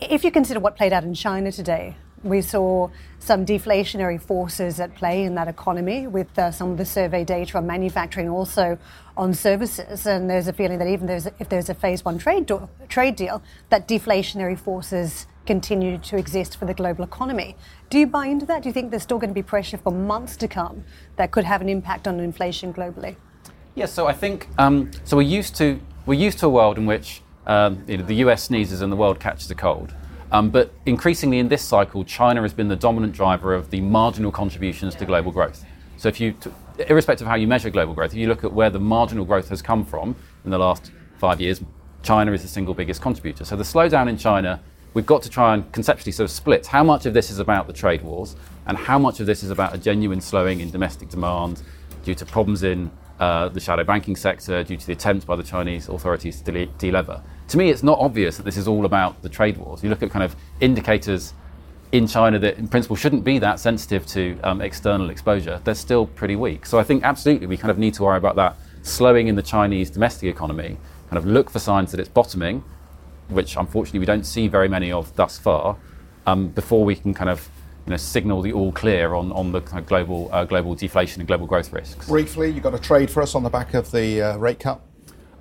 If 0.00 0.22
you 0.22 0.30
consider 0.30 0.60
what 0.60 0.76
played 0.76 0.92
out 0.92 1.02
in 1.02 1.14
China 1.14 1.50
today, 1.50 1.96
we 2.22 2.40
saw 2.40 2.88
some 3.18 3.46
deflationary 3.46 4.20
forces 4.20 4.80
at 4.80 4.94
play 4.94 5.24
in 5.24 5.34
that 5.34 5.48
economy 5.48 6.06
with 6.06 6.36
uh, 6.38 6.50
some 6.50 6.70
of 6.70 6.78
the 6.78 6.84
survey 6.84 7.24
data 7.24 7.56
on 7.58 7.66
manufacturing, 7.66 8.28
also 8.28 8.78
on 9.16 9.34
services. 9.34 10.06
And 10.06 10.28
there's 10.28 10.48
a 10.48 10.52
feeling 10.52 10.78
that 10.78 10.88
even 10.88 11.06
there's, 11.06 11.26
if 11.38 11.48
there's 11.48 11.68
a 11.68 11.74
phase 11.74 12.04
one 12.04 12.18
trade, 12.18 12.46
do- 12.46 12.68
trade 12.88 13.16
deal, 13.16 13.42
that 13.70 13.86
deflationary 13.88 14.58
forces 14.58 15.26
continue 15.46 15.98
to 15.98 16.16
exist 16.16 16.56
for 16.56 16.66
the 16.66 16.74
global 16.74 17.04
economy. 17.04 17.56
Do 17.90 17.98
you 17.98 18.06
buy 18.06 18.26
into 18.26 18.46
that? 18.46 18.62
Do 18.62 18.68
you 18.68 18.72
think 18.72 18.90
there's 18.90 19.02
still 19.02 19.18
going 19.18 19.30
to 19.30 19.34
be 19.34 19.42
pressure 19.42 19.76
for 19.76 19.92
months 19.92 20.36
to 20.36 20.48
come 20.48 20.84
that 21.16 21.30
could 21.30 21.44
have 21.44 21.60
an 21.60 21.68
impact 21.68 22.06
on 22.06 22.20
inflation 22.20 22.72
globally? 22.72 23.16
Yes, 23.74 23.92
so 23.92 24.06
I 24.06 24.12
think 24.12 24.48
um, 24.58 24.90
so. 25.04 25.16
We're 25.16 25.22
used 25.22 25.56
to 25.56 25.80
we're 26.04 26.18
used 26.18 26.38
to 26.40 26.46
a 26.46 26.50
world 26.50 26.76
in 26.76 26.84
which 26.84 27.22
um, 27.46 27.82
you 27.88 27.96
know, 27.96 28.04
the 28.04 28.16
US 28.16 28.44
sneezes 28.44 28.82
and 28.82 28.92
the 28.92 28.96
world 28.96 29.18
catches 29.18 29.50
a 29.50 29.54
cold. 29.54 29.94
Um, 30.32 30.48
but 30.48 30.72
increasingly 30.86 31.38
in 31.38 31.48
this 31.48 31.62
cycle, 31.62 32.04
China 32.04 32.40
has 32.40 32.54
been 32.54 32.68
the 32.68 32.76
dominant 32.76 33.12
driver 33.12 33.54
of 33.54 33.70
the 33.70 33.82
marginal 33.82 34.32
contributions 34.32 34.94
to 34.94 35.04
global 35.04 35.30
growth. 35.30 35.64
So 35.98 36.08
if 36.08 36.18
you, 36.20 36.34
irrespective 36.88 37.26
of 37.26 37.30
how 37.30 37.36
you 37.36 37.46
measure 37.46 37.68
global 37.68 37.92
growth, 37.92 38.12
if 38.12 38.16
you 38.16 38.28
look 38.28 38.42
at 38.42 38.50
where 38.50 38.70
the 38.70 38.80
marginal 38.80 39.26
growth 39.26 39.50
has 39.50 39.60
come 39.60 39.84
from 39.84 40.16
in 40.46 40.50
the 40.50 40.58
last 40.58 40.90
five 41.18 41.38
years, 41.38 41.62
China 42.02 42.32
is 42.32 42.40
the 42.40 42.48
single 42.48 42.72
biggest 42.72 43.02
contributor. 43.02 43.44
So 43.44 43.56
the 43.56 43.62
slowdown 43.62 44.08
in 44.08 44.16
China, 44.16 44.58
we've 44.94 45.04
got 45.04 45.22
to 45.22 45.28
try 45.28 45.52
and 45.52 45.70
conceptually 45.70 46.12
sort 46.12 46.24
of 46.24 46.30
split 46.30 46.66
how 46.66 46.82
much 46.82 47.04
of 47.04 47.12
this 47.12 47.30
is 47.30 47.38
about 47.38 47.66
the 47.66 47.74
trade 47.74 48.00
wars 48.00 48.34
and 48.66 48.78
how 48.78 48.98
much 48.98 49.20
of 49.20 49.26
this 49.26 49.42
is 49.42 49.50
about 49.50 49.74
a 49.74 49.78
genuine 49.78 50.22
slowing 50.22 50.60
in 50.60 50.70
domestic 50.70 51.10
demand 51.10 51.62
due 52.04 52.14
to 52.14 52.24
problems 52.24 52.62
in 52.62 52.90
uh, 53.20 53.50
the 53.50 53.60
shadow 53.60 53.84
banking 53.84 54.16
sector, 54.16 54.64
due 54.64 54.78
to 54.78 54.86
the 54.86 54.94
attempts 54.94 55.26
by 55.26 55.36
the 55.36 55.42
Chinese 55.42 55.90
authorities 55.90 56.40
to 56.40 56.50
de- 56.50 56.66
delever 56.78 57.22
to 57.52 57.58
me, 57.58 57.68
it's 57.68 57.82
not 57.82 57.98
obvious 57.98 58.38
that 58.38 58.44
this 58.44 58.56
is 58.56 58.66
all 58.66 58.86
about 58.86 59.20
the 59.20 59.28
trade 59.28 59.58
wars. 59.58 59.84
You 59.84 59.90
look 59.90 60.02
at 60.02 60.10
kind 60.10 60.24
of 60.24 60.34
indicators 60.60 61.34
in 61.92 62.06
China 62.06 62.38
that, 62.38 62.56
in 62.56 62.66
principle, 62.66 62.96
shouldn't 62.96 63.24
be 63.24 63.38
that 63.40 63.60
sensitive 63.60 64.06
to 64.06 64.40
um, 64.42 64.62
external 64.62 65.10
exposure. 65.10 65.60
They're 65.62 65.74
still 65.74 66.06
pretty 66.06 66.34
weak. 66.34 66.64
So 66.64 66.78
I 66.78 66.82
think 66.82 67.04
absolutely 67.04 67.46
we 67.46 67.58
kind 67.58 67.70
of 67.70 67.76
need 67.76 67.92
to 67.94 68.04
worry 68.04 68.16
about 68.16 68.36
that 68.36 68.56
slowing 68.80 69.28
in 69.28 69.34
the 69.34 69.42
Chinese 69.42 69.90
domestic 69.90 70.30
economy. 70.30 70.78
Kind 71.10 71.18
of 71.18 71.26
look 71.26 71.50
for 71.50 71.58
signs 71.58 71.90
that 71.90 72.00
it's 72.00 72.08
bottoming, 72.08 72.64
which 73.28 73.58
unfortunately 73.58 74.00
we 74.00 74.06
don't 74.06 74.24
see 74.24 74.48
very 74.48 74.68
many 74.68 74.90
of 74.90 75.14
thus 75.16 75.38
far, 75.38 75.76
um, 76.26 76.48
before 76.48 76.86
we 76.86 76.96
can 76.96 77.12
kind 77.12 77.28
of 77.28 77.50
you 77.84 77.90
know, 77.90 77.98
signal 77.98 78.40
the 78.40 78.54
all 78.54 78.72
clear 78.72 79.12
on, 79.12 79.30
on 79.32 79.52
the 79.52 79.60
kind 79.60 79.78
of 79.78 79.86
global 79.86 80.30
uh, 80.32 80.46
global 80.46 80.74
deflation 80.74 81.20
and 81.20 81.28
global 81.28 81.46
growth 81.46 81.70
risks. 81.70 82.06
Briefly, 82.06 82.48
you 82.48 82.62
got 82.62 82.72
a 82.72 82.78
trade 82.78 83.10
for 83.10 83.22
us 83.22 83.34
on 83.34 83.42
the 83.42 83.50
back 83.50 83.74
of 83.74 83.90
the 83.90 84.22
uh, 84.22 84.36
rate 84.38 84.58
cut. 84.58 84.80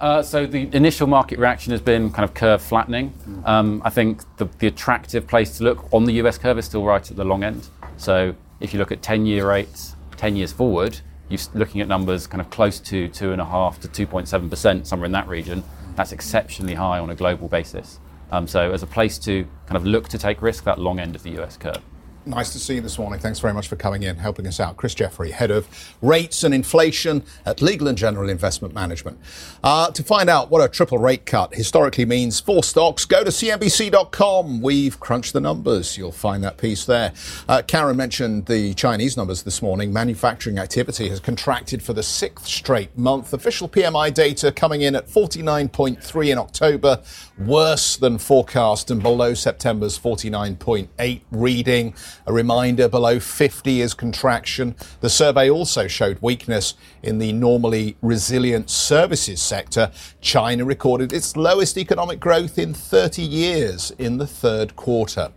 Uh, 0.01 0.23
so 0.23 0.47
the 0.47 0.67
initial 0.73 1.05
market 1.05 1.37
reaction 1.37 1.69
has 1.69 1.79
been 1.79 2.09
kind 2.09 2.23
of 2.27 2.33
curve 2.33 2.59
flattening. 2.59 3.13
Um, 3.45 3.83
I 3.85 3.91
think 3.91 4.23
the, 4.37 4.45
the, 4.57 4.65
attractive 4.65 5.27
place 5.27 5.59
to 5.59 5.63
look 5.63 5.93
on 5.93 6.05
the 6.05 6.13
US 6.13 6.39
curve 6.39 6.57
is 6.57 6.65
still 6.65 6.83
right 6.83 7.09
at 7.09 7.15
the 7.15 7.23
long 7.23 7.43
end. 7.43 7.67
So 7.97 8.33
if 8.59 8.73
you 8.73 8.79
look 8.79 8.91
at 8.91 9.01
10-year 9.01 9.47
rates, 9.47 9.95
10 10.17 10.35
years 10.35 10.51
forward, 10.51 10.99
you're 11.29 11.39
looking 11.53 11.81
at 11.81 11.87
numbers 11.87 12.25
kind 12.25 12.41
of 12.41 12.49
close 12.49 12.79
to 12.79 13.09
two 13.09 13.31
and 13.31 13.39
a 13.39 13.45
half 13.45 13.79
to 13.81 13.87
2.7 13.87 14.49
percent, 14.49 14.87
somewhere 14.87 15.05
in 15.05 15.11
that 15.11 15.27
region. 15.27 15.63
That's 15.95 16.13
exceptionally 16.13 16.73
high 16.73 16.97
on 16.97 17.11
a 17.11 17.15
global 17.15 17.47
basis. 17.47 17.99
Um, 18.31 18.47
so 18.47 18.71
as 18.71 18.81
a 18.81 18.87
place 18.87 19.19
to 19.19 19.45
kind 19.67 19.77
of 19.77 19.85
look 19.85 20.09
to 20.09 20.17
take 20.17 20.41
risk, 20.41 20.63
that 20.63 20.79
long 20.79 20.99
end 20.99 21.15
of 21.15 21.21
the 21.21 21.39
US 21.41 21.57
curve. 21.57 21.77
Nice 22.23 22.51
to 22.53 22.59
see 22.59 22.75
you 22.75 22.81
this 22.81 22.99
morning. 22.99 23.19
Thanks 23.19 23.39
very 23.39 23.51
much 23.51 23.67
for 23.67 23.75
coming 23.75 24.03
in, 24.03 24.17
helping 24.17 24.45
us 24.45 24.59
out. 24.59 24.77
Chris 24.77 24.93
Jeffery, 24.93 25.31
head 25.31 25.49
of 25.49 25.67
rates 26.03 26.43
and 26.43 26.53
inflation 26.53 27.23
at 27.47 27.63
Legal 27.63 27.87
and 27.87 27.97
General 27.97 28.29
Investment 28.29 28.75
Management. 28.75 29.17
Uh, 29.63 29.89
to 29.89 30.03
find 30.03 30.29
out 30.29 30.51
what 30.51 30.63
a 30.63 30.69
triple 30.69 30.99
rate 30.99 31.25
cut 31.25 31.55
historically 31.55 32.05
means 32.05 32.39
for 32.39 32.63
stocks, 32.63 33.05
go 33.05 33.23
to 33.23 33.31
CNBC.com. 33.31 34.61
We've 34.61 34.99
crunched 34.99 35.33
the 35.33 35.41
numbers. 35.41 35.97
You'll 35.97 36.11
find 36.11 36.43
that 36.43 36.57
piece 36.57 36.85
there. 36.85 37.11
Uh, 37.49 37.63
Karen 37.65 37.97
mentioned 37.97 38.45
the 38.45 38.75
Chinese 38.75 39.17
numbers 39.17 39.41
this 39.41 39.63
morning. 39.63 39.91
Manufacturing 39.91 40.59
activity 40.59 41.09
has 41.09 41.19
contracted 41.19 41.81
for 41.81 41.93
the 41.93 42.03
sixth 42.03 42.45
straight 42.45 42.95
month. 42.95 43.33
Official 43.33 43.67
PMI 43.67 44.13
data 44.13 44.51
coming 44.51 44.81
in 44.81 44.93
at 44.93 45.07
49.3 45.07 46.31
in 46.31 46.37
October, 46.37 47.01
worse 47.39 47.97
than 47.97 48.19
forecast 48.19 48.91
and 48.91 49.01
below 49.01 49.33
September's 49.33 49.97
49.8 49.97 51.21
reading. 51.31 51.95
A 52.27 52.33
reminder 52.33 52.87
below 52.87 53.19
50 53.19 53.81
is 53.81 53.93
contraction. 53.93 54.75
The 55.01 55.09
survey 55.09 55.49
also 55.49 55.87
showed 55.87 56.17
weakness 56.21 56.75
in 57.03 57.17
the 57.17 57.33
normally 57.33 57.97
resilient 58.01 58.69
services 58.69 59.41
sector. 59.41 59.91
China 60.21 60.65
recorded 60.65 61.13
its 61.13 61.35
lowest 61.35 61.77
economic 61.77 62.19
growth 62.19 62.57
in 62.57 62.73
30 62.73 63.21
years 63.21 63.91
in 63.97 64.17
the 64.17 64.27
third 64.27 64.75
quarter. 64.75 65.31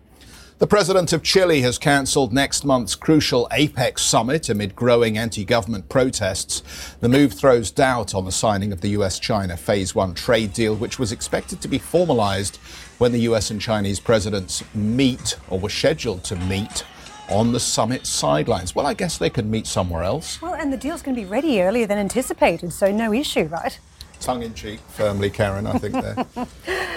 The 0.58 0.68
president 0.68 1.12
of 1.12 1.24
Chile 1.24 1.62
has 1.62 1.78
cancelled 1.78 2.32
next 2.32 2.64
month's 2.64 2.94
crucial 2.94 3.48
APEC 3.50 3.98
summit 3.98 4.48
amid 4.48 4.76
growing 4.76 5.18
anti 5.18 5.44
government 5.44 5.88
protests. 5.88 6.62
The 7.00 7.08
move 7.08 7.32
throws 7.32 7.72
doubt 7.72 8.14
on 8.14 8.24
the 8.24 8.30
signing 8.30 8.70
of 8.70 8.80
the 8.80 8.90
US 8.90 9.18
China 9.18 9.56
Phase 9.56 9.96
1 9.96 10.14
trade 10.14 10.52
deal, 10.52 10.76
which 10.76 10.96
was 10.96 11.10
expected 11.10 11.60
to 11.60 11.66
be 11.66 11.80
formalised 11.80 12.58
when 12.98 13.10
the 13.10 13.22
US 13.22 13.50
and 13.50 13.60
Chinese 13.60 13.98
presidents 13.98 14.62
meet 14.76 15.36
or 15.50 15.58
were 15.58 15.68
scheduled 15.68 16.22
to 16.22 16.36
meet 16.36 16.84
on 17.28 17.50
the 17.50 17.58
summit 17.58 18.06
sidelines. 18.06 18.76
Well, 18.76 18.86
I 18.86 18.94
guess 18.94 19.18
they 19.18 19.30
could 19.30 19.46
meet 19.46 19.66
somewhere 19.66 20.04
else. 20.04 20.40
Well, 20.40 20.54
and 20.54 20.72
the 20.72 20.76
deal's 20.76 21.02
going 21.02 21.16
to 21.16 21.20
be 21.20 21.26
ready 21.26 21.62
earlier 21.62 21.88
than 21.88 21.98
anticipated, 21.98 22.72
so 22.72 22.92
no 22.92 23.12
issue, 23.12 23.46
right? 23.46 23.76
Tongue 24.20 24.44
in 24.44 24.54
cheek, 24.54 24.78
firmly, 24.90 25.30
Karen, 25.30 25.66
I 25.66 25.78
think 25.78 25.94
there. 25.94 26.26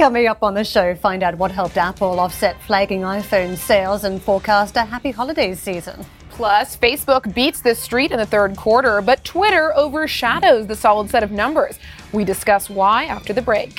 Coming 0.00 0.28
up 0.28 0.42
on 0.42 0.54
the 0.54 0.64
show, 0.64 0.94
find 0.94 1.22
out 1.22 1.36
what 1.36 1.50
helped 1.50 1.76
Apple 1.76 2.20
offset 2.20 2.58
flagging 2.62 3.02
iPhone 3.02 3.54
sales 3.54 4.04
and 4.04 4.22
forecast 4.22 4.74
a 4.76 4.80
happy 4.80 5.10
holidays 5.10 5.60
season. 5.60 6.06
Plus, 6.30 6.74
Facebook 6.74 7.34
beats 7.34 7.60
the 7.60 7.74
street 7.74 8.10
in 8.10 8.16
the 8.16 8.24
third 8.24 8.56
quarter, 8.56 9.02
but 9.02 9.22
Twitter 9.24 9.76
overshadows 9.76 10.66
the 10.66 10.74
solid 10.74 11.10
set 11.10 11.22
of 11.22 11.32
numbers. 11.32 11.78
We 12.12 12.24
discuss 12.24 12.70
why 12.70 13.04
after 13.04 13.34
the 13.34 13.42
break. 13.42 13.78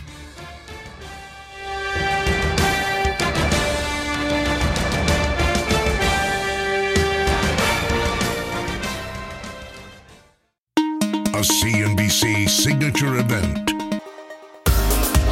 A 10.78 11.42
CNBC 11.42 12.48
signature 12.48 13.16
event. 13.18 13.81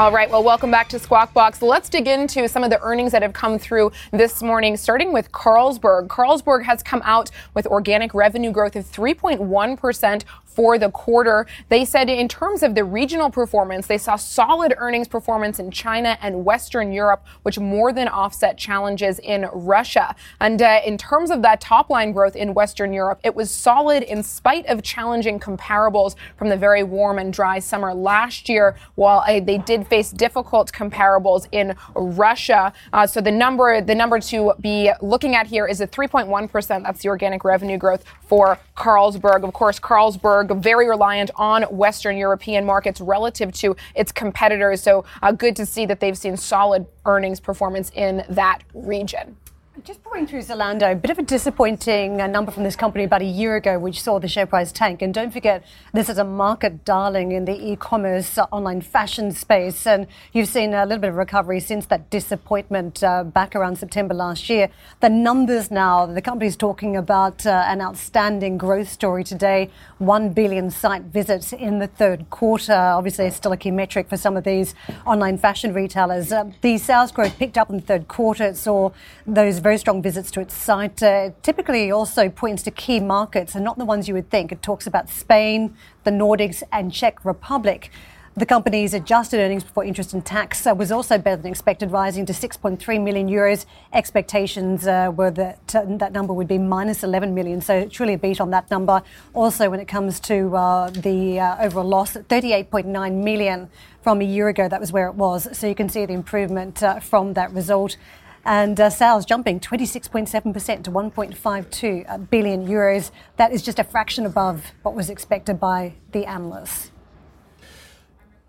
All 0.00 0.10
right, 0.10 0.30
well, 0.30 0.42
welcome 0.42 0.70
back 0.70 0.88
to 0.88 0.98
Squawk 0.98 1.34
Box. 1.34 1.60
Let's 1.60 1.90
dig 1.90 2.08
into 2.08 2.48
some 2.48 2.64
of 2.64 2.70
the 2.70 2.80
earnings 2.80 3.12
that 3.12 3.20
have 3.20 3.34
come 3.34 3.58
through 3.58 3.92
this 4.12 4.42
morning, 4.42 4.78
starting 4.78 5.12
with 5.12 5.30
Carlsberg. 5.30 6.06
Carlsberg 6.06 6.64
has 6.64 6.82
come 6.82 7.02
out 7.04 7.30
with 7.52 7.66
organic 7.66 8.14
revenue 8.14 8.50
growth 8.50 8.76
of 8.76 8.90
3.1% 8.90 10.24
for 10.54 10.78
the 10.78 10.90
quarter. 10.90 11.46
They 11.68 11.84
said 11.84 12.08
in 12.10 12.28
terms 12.28 12.62
of 12.62 12.74
the 12.74 12.84
regional 12.84 13.30
performance, 13.30 13.86
they 13.86 13.98
saw 13.98 14.16
solid 14.16 14.74
earnings 14.76 15.08
performance 15.08 15.58
in 15.58 15.70
China 15.70 16.18
and 16.20 16.44
Western 16.44 16.92
Europe, 16.92 17.24
which 17.42 17.58
more 17.58 17.92
than 17.92 18.08
offset 18.08 18.58
challenges 18.58 19.18
in 19.20 19.46
Russia. 19.52 20.14
And 20.40 20.60
uh, 20.60 20.80
in 20.84 20.98
terms 20.98 21.30
of 21.30 21.42
that 21.42 21.60
top 21.60 21.90
line 21.90 22.12
growth 22.12 22.36
in 22.36 22.54
Western 22.54 22.92
Europe, 22.92 23.20
it 23.22 23.34
was 23.34 23.50
solid 23.50 24.02
in 24.02 24.22
spite 24.22 24.66
of 24.66 24.82
challenging 24.82 25.38
comparables 25.38 26.16
from 26.36 26.48
the 26.48 26.56
very 26.56 26.82
warm 26.82 27.18
and 27.18 27.32
dry 27.32 27.58
summer 27.58 27.94
last 27.94 28.48
year, 28.48 28.76
while 28.96 29.20
uh, 29.20 29.40
they 29.40 29.58
did 29.58 29.86
face 29.86 30.10
difficult 30.10 30.72
comparables 30.72 31.46
in 31.52 31.74
Russia. 31.94 32.72
Uh, 32.92 33.06
so 33.06 33.20
the 33.20 33.30
number, 33.30 33.80
the 33.80 33.94
number 33.94 34.18
to 34.20 34.52
be 34.60 34.90
looking 35.00 35.34
at 35.34 35.46
here 35.46 35.66
is 35.66 35.80
a 35.80 35.86
3.1%. 35.86 36.82
That's 36.82 37.02
the 37.02 37.08
organic 37.08 37.44
revenue 37.44 37.78
growth 37.78 38.04
for 38.22 38.58
Carlsberg. 38.76 39.44
Of 39.44 39.52
course, 39.52 39.78
Carlsberg 39.78 40.39
very 40.44 40.88
reliant 40.88 41.30
on 41.36 41.62
Western 41.64 42.16
European 42.16 42.64
markets 42.64 43.00
relative 43.00 43.52
to 43.52 43.76
its 43.94 44.12
competitors. 44.12 44.82
So 44.82 45.04
uh, 45.22 45.32
good 45.32 45.56
to 45.56 45.66
see 45.66 45.86
that 45.86 46.00
they've 46.00 46.18
seen 46.18 46.36
solid 46.36 46.86
earnings 47.06 47.40
performance 47.40 47.90
in 47.94 48.24
that 48.28 48.62
region. 48.74 49.36
Just 49.84 50.02
pouring 50.02 50.26
through 50.26 50.40
Zalando, 50.40 50.92
a 50.92 50.94
bit 50.94 51.10
of 51.10 51.18
a 51.18 51.22
disappointing 51.22 52.20
uh, 52.20 52.26
number 52.26 52.50
from 52.50 52.64
this 52.64 52.76
company 52.76 53.04
about 53.04 53.22
a 53.22 53.26
year 53.26 53.56
ago, 53.56 53.78
which 53.78 54.02
saw 54.02 54.18
the 54.18 54.28
share 54.28 54.44
price 54.44 54.72
tank. 54.72 55.00
And 55.00 55.14
don't 55.14 55.32
forget, 55.32 55.64
this 55.94 56.08
is 56.08 56.18
a 56.18 56.24
market 56.24 56.84
darling 56.84 57.32
in 57.32 57.46
the 57.46 57.52
e-commerce 57.52 58.36
uh, 58.36 58.46
online 58.50 58.82
fashion 58.82 59.32
space. 59.32 59.86
And 59.86 60.06
you've 60.32 60.48
seen 60.48 60.74
a 60.74 60.84
little 60.84 61.00
bit 61.00 61.10
of 61.10 61.16
recovery 61.16 61.60
since 61.60 61.86
that 61.86 62.10
disappointment 62.10 63.02
uh, 63.02 63.24
back 63.24 63.54
around 63.56 63.76
September 63.76 64.12
last 64.12 64.50
year. 64.50 64.68
The 65.00 65.08
numbers 65.08 65.70
now, 65.70 66.04
the 66.04 66.20
company's 66.20 66.56
talking 66.56 66.96
about 66.96 67.46
uh, 67.46 67.64
an 67.66 67.80
outstanding 67.80 68.58
growth 68.58 68.88
story 68.88 69.24
today. 69.24 69.70
1 69.98 70.32
billion 70.32 70.70
site 70.70 71.02
visits 71.02 71.52
in 71.52 71.78
the 71.78 71.86
third 71.86 72.28
quarter. 72.28 72.74
Obviously, 72.74 73.26
it's 73.26 73.36
still 73.36 73.52
a 73.52 73.56
key 73.56 73.70
metric 73.70 74.08
for 74.08 74.16
some 74.16 74.36
of 74.36 74.44
these 74.44 74.74
online 75.06 75.38
fashion 75.38 75.72
retailers. 75.72 76.32
Uh, 76.32 76.50
the 76.60 76.76
sales 76.76 77.12
growth 77.12 77.38
picked 77.38 77.56
up 77.56 77.70
in 77.70 77.76
the 77.76 77.82
third 77.82 78.08
quarter. 78.08 78.44
It 78.44 78.56
saw 78.56 78.90
those 79.26 79.58
very 79.58 79.69
strong 79.78 80.02
visits 80.02 80.30
to 80.32 80.40
its 80.40 80.54
site. 80.54 81.02
Uh, 81.02 81.30
typically 81.42 81.90
also 81.90 82.28
points 82.28 82.62
to 82.64 82.70
key 82.70 83.00
markets 83.00 83.54
and 83.54 83.64
not 83.64 83.78
the 83.78 83.84
ones 83.84 84.08
you 84.08 84.14
would 84.14 84.30
think. 84.30 84.52
It 84.52 84.62
talks 84.62 84.86
about 84.86 85.08
Spain, 85.08 85.76
the 86.04 86.10
Nordics, 86.10 86.62
and 86.72 86.92
Czech 86.92 87.24
Republic. 87.24 87.90
The 88.36 88.46
company's 88.46 88.94
adjusted 88.94 89.40
earnings 89.40 89.64
before 89.64 89.84
interest 89.84 90.14
and 90.14 90.24
tax 90.24 90.64
uh, 90.64 90.72
was 90.72 90.92
also 90.92 91.18
better 91.18 91.42
than 91.42 91.50
expected, 91.50 91.90
rising 91.90 92.24
to 92.26 92.32
6.3 92.32 93.02
million 93.02 93.28
euros. 93.28 93.66
Expectations 93.92 94.86
uh, 94.86 95.12
were 95.14 95.32
that 95.32 95.74
uh, 95.74 95.84
that 95.98 96.12
number 96.12 96.32
would 96.32 96.46
be 96.46 96.56
minus 96.56 97.02
11 97.02 97.34
million, 97.34 97.60
so 97.60 97.88
truly 97.88 98.14
a 98.14 98.18
beat 98.18 98.40
on 98.40 98.50
that 98.50 98.70
number. 98.70 99.02
Also, 99.34 99.68
when 99.68 99.80
it 99.80 99.88
comes 99.88 100.20
to 100.20 100.56
uh, 100.56 100.90
the 100.90 101.40
uh, 101.40 101.56
overall 101.60 101.88
loss, 101.88 102.14
38.9 102.14 103.12
million 103.12 103.68
from 104.00 104.20
a 104.20 104.24
year 104.24 104.48
ago, 104.48 104.68
that 104.68 104.80
was 104.80 104.92
where 104.92 105.08
it 105.08 105.16
was. 105.16 105.48
So 105.58 105.66
you 105.66 105.74
can 105.74 105.88
see 105.88 106.06
the 106.06 106.14
improvement 106.14 106.82
from 107.02 107.34
that 107.34 107.52
result 107.52 107.96
and 108.44 108.80
uh, 108.80 108.90
sales 108.90 109.24
jumping 109.24 109.60
26.7% 109.60 110.84
to 110.84 110.90
1.52 110.90 112.30
billion 112.30 112.66
euros. 112.66 113.10
That 113.36 113.52
is 113.52 113.62
just 113.62 113.78
a 113.78 113.84
fraction 113.84 114.26
above 114.26 114.72
what 114.82 114.94
was 114.94 115.10
expected 115.10 115.60
by 115.60 115.94
the 116.12 116.26
analysts. 116.26 116.90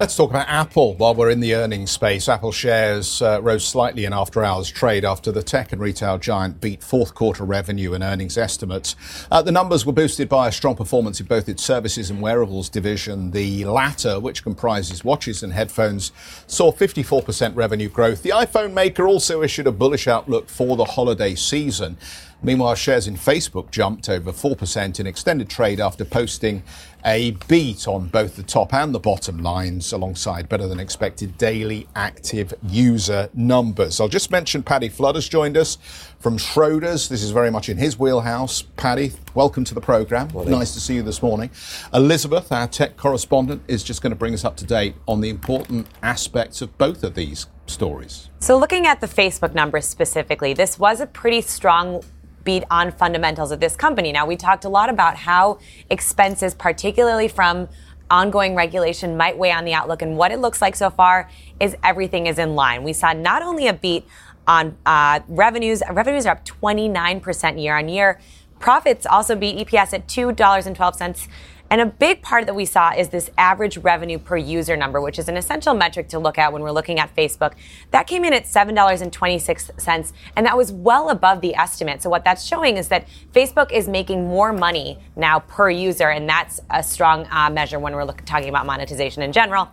Let's 0.01 0.15
talk 0.15 0.31
about 0.31 0.47
Apple 0.49 0.95
while 0.95 1.13
we're 1.13 1.29
in 1.29 1.41
the 1.41 1.53
earnings 1.53 1.91
space. 1.91 2.27
Apple 2.27 2.51
shares 2.51 3.21
uh, 3.21 3.39
rose 3.39 3.63
slightly 3.63 4.05
in 4.05 4.13
after 4.13 4.43
hours 4.43 4.67
trade 4.67 5.05
after 5.05 5.31
the 5.31 5.43
tech 5.43 5.71
and 5.73 5.79
retail 5.79 6.17
giant 6.17 6.59
beat 6.59 6.83
fourth 6.83 7.13
quarter 7.13 7.43
revenue 7.43 7.93
and 7.93 8.03
earnings 8.03 8.35
estimates. 8.35 8.95
Uh, 9.29 9.43
the 9.43 9.51
numbers 9.51 9.85
were 9.85 9.93
boosted 9.93 10.27
by 10.27 10.47
a 10.47 10.51
strong 10.51 10.75
performance 10.75 11.19
in 11.19 11.27
both 11.27 11.47
its 11.47 11.63
services 11.63 12.09
and 12.09 12.19
wearables 12.19 12.67
division. 12.67 13.29
The 13.29 13.63
latter, 13.65 14.19
which 14.19 14.41
comprises 14.41 15.03
watches 15.03 15.43
and 15.43 15.53
headphones, 15.53 16.11
saw 16.47 16.71
54% 16.71 17.55
revenue 17.55 17.87
growth. 17.87 18.23
The 18.23 18.31
iPhone 18.31 18.73
maker 18.73 19.05
also 19.05 19.43
issued 19.43 19.67
a 19.67 19.71
bullish 19.71 20.07
outlook 20.07 20.49
for 20.49 20.75
the 20.77 20.85
holiday 20.85 21.35
season. 21.35 21.99
Meanwhile, 22.43 22.73
shares 22.73 23.07
in 23.07 23.17
Facebook 23.17 23.69
jumped 23.69 24.09
over 24.09 24.31
4% 24.31 24.99
in 24.99 25.05
extended 25.05 25.47
trade 25.47 25.79
after 25.79 26.03
posting 26.03 26.63
a 27.05 27.31
beat 27.47 27.87
on 27.87 28.07
both 28.07 28.35
the 28.35 28.41
top 28.41 28.73
and 28.73 28.95
the 28.95 28.99
bottom 28.99 29.43
lines 29.43 29.93
alongside 29.93 30.49
better 30.49 30.67
than 30.67 30.79
expected 30.79 31.37
daily 31.37 31.87
active 31.95 32.51
user 32.63 33.29
numbers. 33.35 33.99
I'll 33.99 34.07
just 34.07 34.31
mention 34.31 34.63
Paddy 34.63 34.89
Flood 34.89 35.15
has 35.15 35.29
joined 35.29 35.55
us 35.55 35.77
from 36.19 36.37
Schroders. 36.37 37.09
This 37.09 37.21
is 37.21 37.29
very 37.29 37.51
much 37.51 37.69
in 37.69 37.77
his 37.77 37.99
wheelhouse. 37.99 38.63
Paddy, 38.75 39.13
welcome 39.35 39.63
to 39.63 39.75
the 39.75 39.81
program. 39.81 40.29
Morning. 40.29 40.51
Nice 40.51 40.73
to 40.73 40.79
see 40.79 40.95
you 40.95 41.03
this 41.03 41.21
morning. 41.21 41.51
Elizabeth, 41.93 42.51
our 42.51 42.67
tech 42.67 42.97
correspondent, 42.97 43.61
is 43.67 43.83
just 43.83 44.01
going 44.01 44.11
to 44.11 44.17
bring 44.17 44.33
us 44.33 44.43
up 44.43 44.57
to 44.57 44.65
date 44.65 44.95
on 45.07 45.21
the 45.21 45.29
important 45.29 45.87
aspects 46.01 46.63
of 46.63 46.75
both 46.79 47.03
of 47.03 47.13
these 47.13 47.45
stories. 47.67 48.29
So, 48.39 48.57
looking 48.57 48.87
at 48.87 48.99
the 48.99 49.07
Facebook 49.07 49.53
numbers 49.53 49.85
specifically, 49.85 50.53
this 50.53 50.79
was 50.79 51.01
a 51.01 51.07
pretty 51.07 51.41
strong 51.41 52.03
beat 52.43 52.63
on 52.69 52.91
fundamentals 52.91 53.51
of 53.51 53.59
this 53.59 53.75
company. 53.75 54.11
Now, 54.11 54.25
we 54.25 54.35
talked 54.35 54.65
a 54.65 54.69
lot 54.69 54.89
about 54.89 55.15
how 55.15 55.59
expenses, 55.89 56.53
particularly 56.53 57.27
from 57.27 57.67
ongoing 58.09 58.55
regulation, 58.55 59.15
might 59.17 59.37
weigh 59.37 59.51
on 59.51 59.65
the 59.65 59.73
outlook. 59.73 60.01
And 60.01 60.17
what 60.17 60.31
it 60.31 60.39
looks 60.39 60.61
like 60.61 60.75
so 60.75 60.89
far 60.89 61.29
is 61.59 61.75
everything 61.83 62.27
is 62.27 62.37
in 62.37 62.55
line. 62.55 62.83
We 62.83 62.93
saw 62.93 63.13
not 63.13 63.41
only 63.41 63.67
a 63.67 63.73
beat 63.73 64.05
on 64.47 64.77
uh, 64.85 65.21
revenues, 65.27 65.81
revenues 65.91 66.25
are 66.25 66.31
up 66.31 66.45
29% 66.45 67.61
year 67.61 67.77
on 67.77 67.89
year. 67.89 68.19
Profits 68.59 69.05
also 69.05 69.35
beat 69.35 69.67
EPS 69.67 69.93
at 69.93 70.07
$2.12 70.07 71.27
and 71.71 71.79
a 71.79 71.85
big 71.85 72.21
part 72.21 72.47
that 72.47 72.53
we 72.53 72.65
saw 72.65 72.91
is 72.91 73.07
this 73.07 73.31
average 73.37 73.77
revenue 73.77 74.19
per 74.19 74.35
user 74.35 74.75
number, 74.75 74.99
which 74.99 75.17
is 75.17 75.29
an 75.29 75.37
essential 75.37 75.73
metric 75.73 76.09
to 76.09 76.19
look 76.19 76.37
at 76.37 76.51
when 76.51 76.61
we're 76.61 76.71
looking 76.71 76.99
at 76.99 77.15
Facebook. 77.15 77.53
That 77.91 78.07
came 78.07 78.25
in 78.25 78.33
at 78.33 78.43
$7.26, 78.43 80.13
and 80.35 80.45
that 80.45 80.57
was 80.57 80.73
well 80.73 81.09
above 81.09 81.39
the 81.39 81.55
estimate. 81.55 82.01
So, 82.01 82.09
what 82.09 82.25
that's 82.25 82.43
showing 82.43 82.75
is 82.75 82.89
that 82.89 83.07
Facebook 83.31 83.71
is 83.71 83.87
making 83.87 84.27
more 84.27 84.51
money 84.51 84.99
now 85.15 85.39
per 85.39 85.69
user, 85.69 86.09
and 86.09 86.27
that's 86.27 86.59
a 86.69 86.83
strong 86.83 87.25
uh, 87.31 87.49
measure 87.49 87.79
when 87.79 87.95
we're 87.95 88.03
look- 88.03 88.25
talking 88.25 88.49
about 88.49 88.65
monetization 88.65 89.23
in 89.23 89.31
general. 89.31 89.69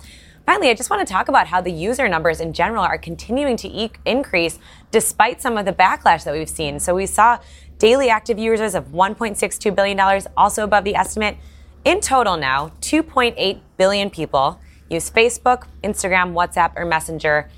Finally, 0.47 0.71
I 0.71 0.75
just 0.75 0.91
want 0.91 1.07
to 1.07 1.13
talk 1.13 1.27
about 1.27 1.49
how 1.49 1.61
the 1.61 1.73
user 1.73 2.09
numbers 2.09 2.41
in 2.41 2.53
general 2.53 2.85
are 2.85 2.97
continuing 2.97 3.57
to 3.57 3.69
e- 3.69 3.91
increase 4.07 4.61
despite 4.93 5.43
some 5.43 5.59
of 5.59 5.65
the 5.65 5.73
backlash 5.73 6.23
that 6.23 6.33
we've 6.33 6.49
seen. 6.49 6.79
So, 6.79 6.95
we 6.95 7.07
saw 7.07 7.41
daily 7.79 8.09
active 8.09 8.39
users 8.39 8.77
of 8.77 8.93
$1.62 8.93 9.75
billion, 9.75 10.23
also 10.37 10.63
above 10.63 10.85
the 10.85 10.95
estimate. 10.95 11.37
In 11.85 12.01
total 12.01 12.37
now, 12.37 12.73
2.8 12.81 13.61
billion 13.77 14.11
people 14.11 14.61
use 14.91 15.11
Facebook, 15.11 15.67
Instagram, 15.83 16.33
WhatsApp, 16.33 16.73
or 16.77 16.85
Messenger 16.85 17.49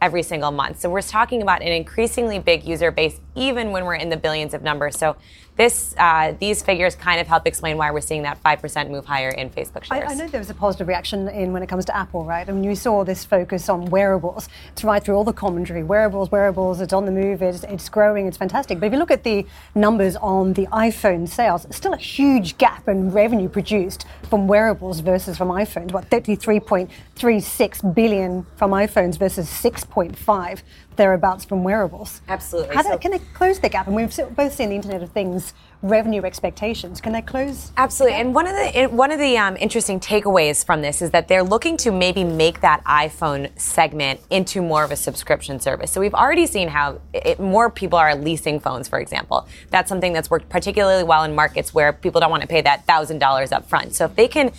every 0.00 0.22
single 0.22 0.50
month. 0.50 0.80
So 0.80 0.88
we're 0.88 1.02
talking 1.02 1.42
about 1.42 1.62
an 1.62 1.68
increasingly 1.68 2.38
big 2.38 2.64
user 2.64 2.90
base, 2.90 3.20
even 3.34 3.70
when 3.70 3.84
we're 3.84 3.96
in 3.96 4.08
the 4.08 4.16
billions 4.16 4.54
of 4.54 4.62
numbers. 4.62 4.98
So 4.98 5.16
this, 5.56 5.94
uh, 5.98 6.32
these 6.40 6.62
figures 6.62 6.94
kind 6.94 7.20
of 7.20 7.26
help 7.26 7.46
explain 7.46 7.76
why 7.76 7.90
we're 7.90 8.00
seeing 8.00 8.22
that 8.22 8.42
5% 8.42 8.90
move 8.90 9.04
higher 9.04 9.28
in 9.30 9.50
Facebook 9.50 9.84
shares. 9.84 10.04
I, 10.08 10.12
I, 10.12 10.14
know 10.14 10.26
there 10.26 10.40
was 10.40 10.48
a 10.50 10.54
positive 10.54 10.88
reaction 10.88 11.28
in 11.28 11.52
when 11.52 11.62
it 11.62 11.68
comes 11.68 11.84
to 11.86 11.96
Apple, 11.96 12.24
right? 12.24 12.48
I 12.48 12.52
mean, 12.52 12.64
you 12.64 12.74
saw 12.74 13.04
this 13.04 13.24
focus 13.24 13.68
on 13.68 13.86
wearables. 13.86 14.48
It's 14.72 14.84
right 14.84 15.02
through 15.02 15.16
all 15.16 15.24
the 15.24 15.32
commentary. 15.32 15.82
Wearables, 15.82 16.30
wearables, 16.30 16.80
it's 16.80 16.92
on 16.92 17.04
the 17.04 17.12
move, 17.12 17.42
it's, 17.42 17.64
it's 17.64 17.88
growing, 17.88 18.26
it's 18.26 18.36
fantastic. 18.36 18.80
But 18.80 18.86
if 18.86 18.92
you 18.92 18.98
look 18.98 19.10
at 19.10 19.24
the 19.24 19.46
numbers 19.74 20.16
on 20.16 20.54
the 20.54 20.66
iPhone 20.68 21.28
sales, 21.28 21.66
still 21.70 21.92
a 21.92 21.98
huge 21.98 22.56
gap 22.56 22.88
in 22.88 23.10
revenue 23.10 23.48
produced 23.48 24.06
from 24.28 24.48
wearables 24.48 25.00
versus 25.00 25.36
from 25.36 25.48
iPhones. 25.48 25.92
What, 25.92 26.08
33.36 26.08 27.94
billion 27.94 28.46
from 28.56 28.70
iPhones 28.70 29.18
versus 29.18 29.48
6.5 29.48 30.62
thereabouts 31.00 31.46
from 31.46 31.64
wearables. 31.64 32.20
Absolutely. 32.28 32.76
How 32.76 32.82
so, 32.82 32.98
can 32.98 33.10
they 33.10 33.20
close 33.32 33.58
the 33.58 33.70
gap? 33.70 33.86
And 33.86 33.96
we've 33.96 34.14
both 34.36 34.52
seen 34.52 34.68
the 34.68 34.74
Internet 34.74 35.02
of 35.02 35.10
Things 35.12 35.54
revenue 35.80 36.22
expectations. 36.24 37.00
Can 37.00 37.14
they 37.14 37.22
close? 37.22 37.72
Absolutely. 37.78 38.18
And 38.18 38.34
one 38.34 38.46
of 38.46 38.52
the 38.52 38.86
one 38.88 39.10
of 39.10 39.18
the 39.18 39.38
um, 39.38 39.56
interesting 39.56 39.98
takeaways 39.98 40.62
from 40.62 40.82
this 40.82 41.00
is 41.00 41.10
that 41.12 41.26
they're 41.26 41.42
looking 41.42 41.78
to 41.78 41.90
maybe 41.90 42.22
make 42.22 42.60
that 42.60 42.84
iPhone 42.84 43.58
segment 43.58 44.20
into 44.28 44.60
more 44.60 44.84
of 44.84 44.90
a 44.90 44.96
subscription 44.96 45.58
service. 45.58 45.90
So 45.90 46.02
we've 46.02 46.12
already 46.12 46.46
seen 46.46 46.68
how 46.68 47.00
it, 47.14 47.40
more 47.40 47.70
people 47.70 47.98
are 47.98 48.14
leasing 48.14 48.60
phones, 48.60 48.86
for 48.86 49.00
example. 49.00 49.48
That's 49.70 49.88
something 49.88 50.12
that's 50.12 50.28
worked 50.28 50.50
particularly 50.50 51.04
well 51.04 51.24
in 51.24 51.34
markets 51.34 51.72
where 51.72 51.94
people 51.94 52.20
don't 52.20 52.30
want 52.30 52.42
to 52.42 52.48
pay 52.48 52.60
that 52.60 52.84
thousand 52.84 53.20
dollars 53.20 53.52
up 53.52 53.66
front. 53.66 53.94
So 53.94 54.04
if 54.04 54.14
they 54.16 54.28
can 54.28 54.52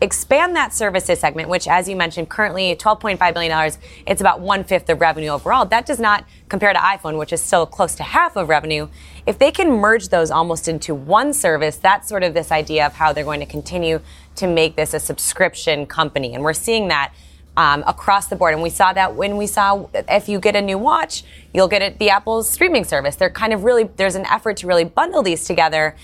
expand 0.00 0.54
that 0.54 0.72
services 0.72 1.18
segment, 1.18 1.48
which, 1.48 1.66
as 1.66 1.88
you 1.88 1.96
mentioned, 1.96 2.28
currently 2.28 2.76
$12.5 2.76 3.34
billion, 3.34 3.72
it's 4.06 4.20
about 4.20 4.40
one 4.40 4.62
fifth 4.64 4.88
of 4.88 5.00
revenue 5.00 5.28
overall. 5.28 5.64
That 5.64 5.86
does 5.86 5.98
not 5.98 6.24
compare 6.48 6.72
to 6.72 6.78
iPhone, 6.78 7.18
which 7.18 7.32
is 7.32 7.42
still 7.42 7.66
close 7.66 7.94
to 7.96 8.02
half 8.02 8.36
of 8.36 8.48
revenue. 8.48 8.88
If 9.26 9.38
they 9.38 9.50
can 9.50 9.70
merge 9.70 10.08
those 10.08 10.30
almost 10.30 10.68
into 10.68 10.94
one 10.94 11.32
service, 11.32 11.76
that's 11.76 12.08
sort 12.08 12.22
of 12.22 12.34
this 12.34 12.52
idea 12.52 12.86
of 12.86 12.94
how 12.94 13.12
they're 13.12 13.24
going 13.24 13.40
to 13.40 13.46
continue 13.46 14.00
to 14.36 14.46
make 14.46 14.76
this 14.76 14.94
a 14.94 15.00
subscription 15.00 15.86
company. 15.86 16.34
And 16.34 16.44
we're 16.44 16.52
seeing 16.52 16.88
that 16.88 17.12
um, 17.56 17.84
across 17.86 18.26
the 18.26 18.36
board. 18.36 18.54
And 18.54 18.62
we 18.62 18.70
saw 18.70 18.92
that 18.92 19.14
when 19.14 19.36
we 19.36 19.46
saw 19.46 19.86
if 19.94 20.28
you 20.28 20.40
get 20.40 20.56
a 20.56 20.62
new 20.62 20.78
watch, 20.78 21.22
you'll 21.52 21.68
get 21.68 21.82
it, 21.82 21.98
the 21.98 22.10
Apple's 22.10 22.48
streaming 22.48 22.84
service. 22.84 23.16
They're 23.16 23.30
kind 23.30 23.52
of 23.52 23.64
really, 23.64 23.84
there's 23.84 24.16
an 24.16 24.26
effort 24.26 24.56
to 24.58 24.66
really 24.66 24.84
bundle 24.84 25.22
these 25.22 25.44
together 25.46 25.94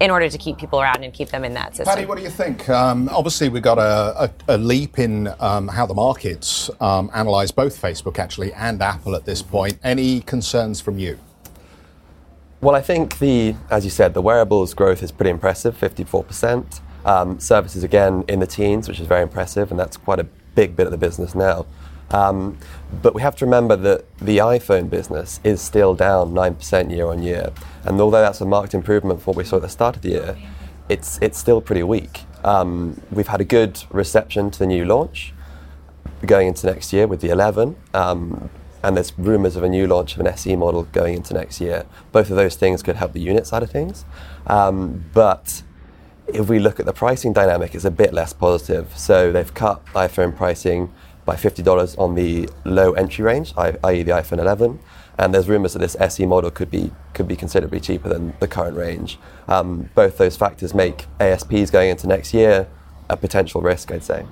in 0.00 0.10
order 0.10 0.28
to 0.28 0.38
keep 0.38 0.58
people 0.58 0.80
around 0.80 1.04
and 1.04 1.12
keep 1.12 1.28
them 1.28 1.44
in 1.44 1.54
that 1.54 1.76
system. 1.76 1.94
Paddy, 1.94 2.06
what 2.06 2.18
do 2.18 2.24
you 2.24 2.30
think? 2.30 2.68
Um, 2.68 3.08
obviously, 3.10 3.48
we've 3.48 3.62
got 3.62 3.78
a, 3.78 4.30
a, 4.48 4.56
a 4.56 4.58
leap 4.58 4.98
in 4.98 5.32
um, 5.38 5.68
how 5.68 5.86
the 5.86 5.94
markets 5.94 6.70
um, 6.80 7.10
analyse 7.14 7.50
both 7.50 7.80
Facebook 7.80 8.18
actually 8.18 8.52
and 8.54 8.82
Apple 8.82 9.14
at 9.14 9.24
this 9.24 9.42
point. 9.42 9.78
Any 9.84 10.20
concerns 10.20 10.80
from 10.80 10.98
you? 10.98 11.18
Well, 12.60 12.76
I 12.76 12.80
think 12.80 13.18
the, 13.18 13.56
as 13.70 13.84
you 13.84 13.90
said, 13.90 14.14
the 14.14 14.22
wearables 14.22 14.72
growth 14.72 15.02
is 15.02 15.10
pretty 15.10 15.30
impressive, 15.30 15.76
54%. 15.76 16.80
Um, 17.04 17.40
services 17.40 17.82
again 17.82 18.24
in 18.28 18.38
the 18.38 18.46
teens, 18.46 18.88
which 18.88 19.00
is 19.00 19.08
very 19.08 19.22
impressive, 19.22 19.72
and 19.72 19.80
that's 19.80 19.96
quite 19.96 20.20
a 20.20 20.24
big 20.54 20.76
bit 20.76 20.86
of 20.86 20.92
the 20.92 20.98
business 20.98 21.34
now. 21.34 21.66
But 23.00 23.14
we 23.14 23.22
have 23.22 23.36
to 23.36 23.44
remember 23.46 23.74
that 23.76 24.04
the 24.18 24.38
iPhone 24.38 24.90
business 24.90 25.40
is 25.42 25.62
still 25.62 25.94
down 25.94 26.32
9% 26.32 26.90
year 26.90 27.06
on 27.06 27.22
year. 27.22 27.52
And 27.84 28.00
although 28.00 28.20
that's 28.20 28.40
a 28.40 28.44
marked 28.44 28.74
improvement 28.74 29.22
from 29.22 29.32
what 29.32 29.36
we 29.38 29.44
saw 29.44 29.56
at 29.56 29.62
the 29.62 29.68
start 29.68 29.96
of 29.96 30.02
the 30.02 30.10
year, 30.10 30.36
it's, 30.88 31.18
it's 31.22 31.38
still 31.38 31.60
pretty 31.60 31.82
weak. 31.82 32.20
Um, 32.44 33.00
we've 33.10 33.28
had 33.28 33.40
a 33.40 33.44
good 33.44 33.82
reception 33.90 34.50
to 34.50 34.58
the 34.58 34.66
new 34.66 34.84
launch 34.84 35.32
going 36.26 36.48
into 36.48 36.66
next 36.66 36.92
year 36.92 37.06
with 37.06 37.20
the 37.20 37.30
11. 37.30 37.76
Um, 37.94 38.50
and 38.82 38.96
there's 38.96 39.16
rumours 39.16 39.56
of 39.56 39.62
a 39.62 39.68
new 39.68 39.86
launch 39.86 40.14
of 40.14 40.20
an 40.20 40.26
SE 40.26 40.54
model 40.56 40.84
going 40.84 41.14
into 41.14 41.34
next 41.34 41.60
year. 41.60 41.86
Both 42.10 42.30
of 42.30 42.36
those 42.36 42.56
things 42.56 42.82
could 42.82 42.96
help 42.96 43.12
the 43.12 43.20
unit 43.20 43.46
side 43.46 43.62
of 43.62 43.70
things. 43.70 44.04
Um, 44.46 45.04
but 45.14 45.62
if 46.26 46.48
we 46.48 46.58
look 46.58 46.80
at 46.80 46.86
the 46.86 46.92
pricing 46.92 47.32
dynamic, 47.32 47.74
it's 47.74 47.84
a 47.84 47.90
bit 47.90 48.12
less 48.12 48.32
positive. 48.32 48.96
So 48.96 49.30
they've 49.30 49.52
cut 49.54 49.84
iPhone 49.94 50.36
pricing 50.36 50.92
by 51.24 51.36
$50 51.36 51.98
on 51.98 52.14
the 52.14 52.48
low 52.64 52.92
entry 52.92 53.24
range, 53.24 53.52
i.e., 53.56 54.02
the 54.02 54.12
iPhone 54.12 54.38
11. 54.38 54.78
And 55.18 55.34
there's 55.34 55.48
rumours 55.48 55.74
that 55.74 55.80
this 55.80 55.96
SE 56.00 56.24
model 56.26 56.50
could 56.50 56.70
be 56.70 56.90
could 57.12 57.28
be 57.28 57.36
considerably 57.36 57.80
cheaper 57.80 58.08
than 58.08 58.32
the 58.40 58.48
current 58.48 58.76
range. 58.76 59.18
Um, 59.46 59.90
both 59.94 60.16
those 60.16 60.36
factors 60.36 60.74
make 60.74 61.04
ASPs 61.20 61.70
going 61.70 61.90
into 61.90 62.06
next 62.06 62.32
year 62.32 62.66
a 63.10 63.16
potential 63.16 63.60
risk, 63.60 63.92
I'd 63.92 64.02
say. 64.02 64.24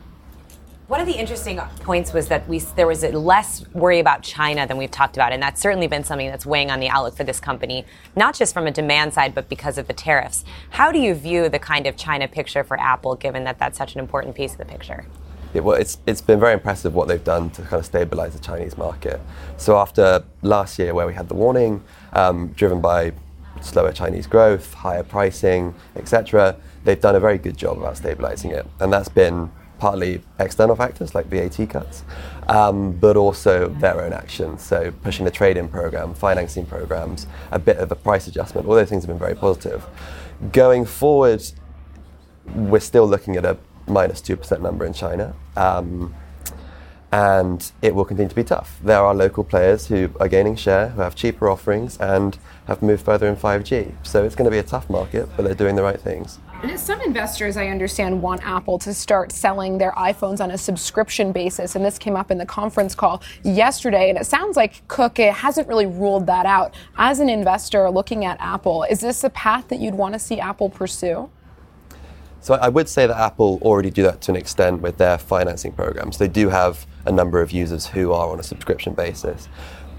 One 0.90 1.00
of 1.00 1.06
the 1.06 1.12
interesting 1.12 1.58
points 1.82 2.12
was 2.12 2.26
that 2.28 2.48
we 2.48 2.58
there 2.58 2.88
was 2.88 3.04
less 3.04 3.64
worry 3.74 4.00
about 4.00 4.24
China 4.24 4.66
than 4.66 4.76
we've 4.76 4.90
talked 4.90 5.16
about, 5.16 5.32
and 5.32 5.40
that's 5.40 5.60
certainly 5.60 5.86
been 5.86 6.02
something 6.02 6.28
that's 6.28 6.44
weighing 6.44 6.68
on 6.68 6.80
the 6.80 6.88
outlook 6.88 7.14
for 7.14 7.22
this 7.22 7.38
company, 7.38 7.84
not 8.16 8.34
just 8.34 8.52
from 8.52 8.66
a 8.66 8.72
demand 8.72 9.14
side, 9.14 9.32
but 9.32 9.48
because 9.48 9.78
of 9.78 9.86
the 9.86 9.92
tariffs. 9.92 10.44
How 10.70 10.90
do 10.90 10.98
you 10.98 11.14
view 11.14 11.48
the 11.48 11.60
kind 11.60 11.86
of 11.86 11.96
China 11.96 12.26
picture 12.26 12.64
for 12.64 12.76
Apple, 12.80 13.14
given 13.14 13.44
that 13.44 13.60
that's 13.60 13.78
such 13.78 13.94
an 13.94 14.00
important 14.00 14.34
piece 14.34 14.50
of 14.50 14.58
the 14.58 14.64
picture? 14.64 15.04
Yeah, 15.52 15.62
well, 15.62 15.76
it's, 15.76 15.98
it's 16.06 16.20
been 16.20 16.38
very 16.38 16.52
impressive 16.52 16.94
what 16.94 17.08
they've 17.08 17.24
done 17.24 17.50
to 17.50 17.62
kind 17.62 17.80
of 17.80 17.86
stabilize 17.86 18.34
the 18.34 18.38
Chinese 18.38 18.78
market. 18.78 19.20
So 19.56 19.76
after 19.76 20.24
last 20.42 20.78
year, 20.78 20.94
where 20.94 21.06
we 21.06 21.14
had 21.14 21.28
the 21.28 21.34
warning, 21.34 21.82
um, 22.12 22.48
driven 22.48 22.80
by 22.80 23.12
slower 23.60 23.92
Chinese 23.92 24.26
growth, 24.28 24.72
higher 24.74 25.02
pricing, 25.02 25.74
etc., 25.96 26.56
they've 26.84 27.00
done 27.00 27.16
a 27.16 27.20
very 27.20 27.36
good 27.36 27.56
job 27.56 27.78
about 27.78 27.96
stabilizing 27.96 28.52
it, 28.52 28.66
and 28.78 28.92
that's 28.92 29.08
been 29.08 29.50
partly 29.80 30.22
external 30.38 30.76
factors 30.76 31.14
like 31.14 31.26
VAT 31.26 31.68
cuts, 31.68 32.04
um, 32.48 32.92
but 32.92 33.16
also 33.16 33.68
their 33.68 34.00
own 34.02 34.12
actions. 34.12 34.62
So 34.62 34.92
pushing 35.02 35.24
the 35.24 35.30
trade-in 35.30 35.68
program, 35.68 36.14
financing 36.14 36.66
programs, 36.66 37.26
a 37.50 37.58
bit 37.58 37.78
of 37.78 37.90
a 37.90 37.96
price 37.96 38.28
adjustment. 38.28 38.68
All 38.68 38.74
those 38.74 38.90
things 38.90 39.04
have 39.04 39.08
been 39.08 39.18
very 39.18 39.34
positive. 39.34 39.84
Going 40.52 40.84
forward, 40.84 41.42
we're 42.54 42.80
still 42.80 43.08
looking 43.08 43.36
at 43.36 43.44
a 43.44 43.56
minus 43.90 44.20
two 44.20 44.36
percent 44.36 44.62
number 44.62 44.84
in 44.84 44.92
China. 44.92 45.34
Um, 45.56 46.14
and 47.12 47.72
it 47.82 47.94
will 47.94 48.04
continue 48.04 48.28
to 48.28 48.34
be 48.34 48.44
tough. 48.44 48.78
There 48.82 49.00
are 49.00 49.14
local 49.14 49.42
players 49.42 49.88
who 49.88 50.10
are 50.20 50.28
gaining 50.28 50.54
share, 50.54 50.90
who 50.90 51.00
have 51.00 51.16
cheaper 51.16 51.48
offerings, 51.48 51.96
and 51.98 52.38
have 52.66 52.82
moved 52.82 53.04
further 53.04 53.26
in 53.26 53.34
5G. 53.34 53.92
So 54.04 54.22
it's 54.24 54.36
going 54.36 54.44
to 54.44 54.50
be 54.50 54.58
a 54.58 54.62
tough 54.62 54.88
market, 54.88 55.28
but 55.36 55.44
they're 55.44 55.54
doing 55.54 55.74
the 55.74 55.82
right 55.82 56.00
things. 56.00 56.38
Some 56.76 57.00
investors, 57.00 57.56
I 57.56 57.68
understand, 57.68 58.22
want 58.22 58.46
Apple 58.46 58.78
to 58.80 58.94
start 58.94 59.32
selling 59.32 59.78
their 59.78 59.92
iPhones 59.92 60.40
on 60.40 60.50
a 60.50 60.58
subscription 60.58 61.32
basis, 61.32 61.74
and 61.74 61.84
this 61.84 61.98
came 61.98 62.16
up 62.16 62.30
in 62.30 62.38
the 62.38 62.46
conference 62.46 62.94
call 62.94 63.22
yesterday. 63.42 64.08
And 64.08 64.18
it 64.18 64.26
sounds 64.26 64.56
like 64.56 64.86
Cook 64.86 65.18
hasn't 65.18 65.66
really 65.66 65.86
ruled 65.86 66.26
that 66.26 66.46
out. 66.46 66.74
As 66.96 67.18
an 67.18 67.28
investor 67.28 67.90
looking 67.90 68.24
at 68.24 68.36
Apple, 68.40 68.84
is 68.84 69.00
this 69.00 69.24
a 69.24 69.30
path 69.30 69.68
that 69.68 69.80
you'd 69.80 69.94
want 69.94 70.12
to 70.12 70.18
see 70.18 70.38
Apple 70.38 70.68
pursue? 70.68 71.28
So 72.40 72.54
I 72.54 72.68
would 72.68 72.88
say 72.88 73.06
that 73.06 73.16
Apple 73.16 73.58
already 73.62 73.90
do 73.90 74.02
that 74.04 74.22
to 74.22 74.32
an 74.32 74.36
extent 74.36 74.80
with 74.80 74.96
their 74.96 75.18
financing 75.18 75.72
programs. 75.72 76.18
They 76.18 76.28
do 76.28 76.48
have 76.48 76.86
a 77.04 77.12
number 77.12 77.42
of 77.42 77.52
users 77.52 77.86
who 77.86 78.12
are 78.12 78.30
on 78.30 78.40
a 78.40 78.42
subscription 78.42 78.94
basis. 78.94 79.48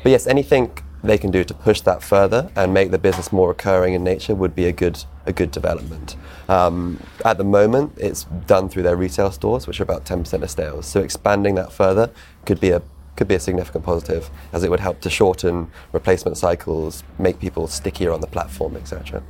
But 0.02 0.12
yes, 0.12 0.26
anything 0.26 0.72
they 1.04 1.18
can 1.18 1.32
do 1.32 1.44
to 1.44 1.54
push 1.54 1.82
that 1.82 2.04
further 2.04 2.52
and 2.56 2.74
make 2.74 2.92
the 2.92 2.98
business 2.98 3.32
more 3.32 3.50
recurring 3.50 3.94
in 3.94 4.04
nature 4.04 4.36
would 4.36 4.56
be 4.56 4.66
a 4.66 4.72
good 4.72 5.04
a 5.26 5.34
good 5.34 5.52
development. 5.52 6.16
Um, 6.50 7.00
at 7.24 7.38
the 7.38 7.44
moment, 7.44 7.94
it's 7.98 8.24
done 8.48 8.70
through 8.70 8.84
their 8.84 8.96
retail 8.96 9.32
stores, 9.32 9.68
which 9.68 9.80
are 9.80 9.84
about 9.84 10.04
10% 10.06 10.42
of 10.42 10.50
sales. 10.50 10.88
So 10.88 11.02
expanding 11.02 11.56
that 11.56 11.72
further 11.72 12.12
could 12.46 12.60
be 12.60 12.72
a 12.72 12.82
could 13.16 13.28
be 13.28 13.36
a 13.36 13.40
significant 13.40 13.84
positive, 13.84 14.32
as 14.52 14.64
it 14.64 14.72
would 14.72 14.80
help 14.80 15.00
to 15.02 15.10
shorten 15.10 15.70
replacement 15.92 16.38
cycles, 16.38 17.04
make 17.20 17.40
people 17.40 17.68
stickier 17.68 18.12
on 18.12 18.22
the 18.22 18.28
platform, 18.28 18.76
etc. 18.76 19.22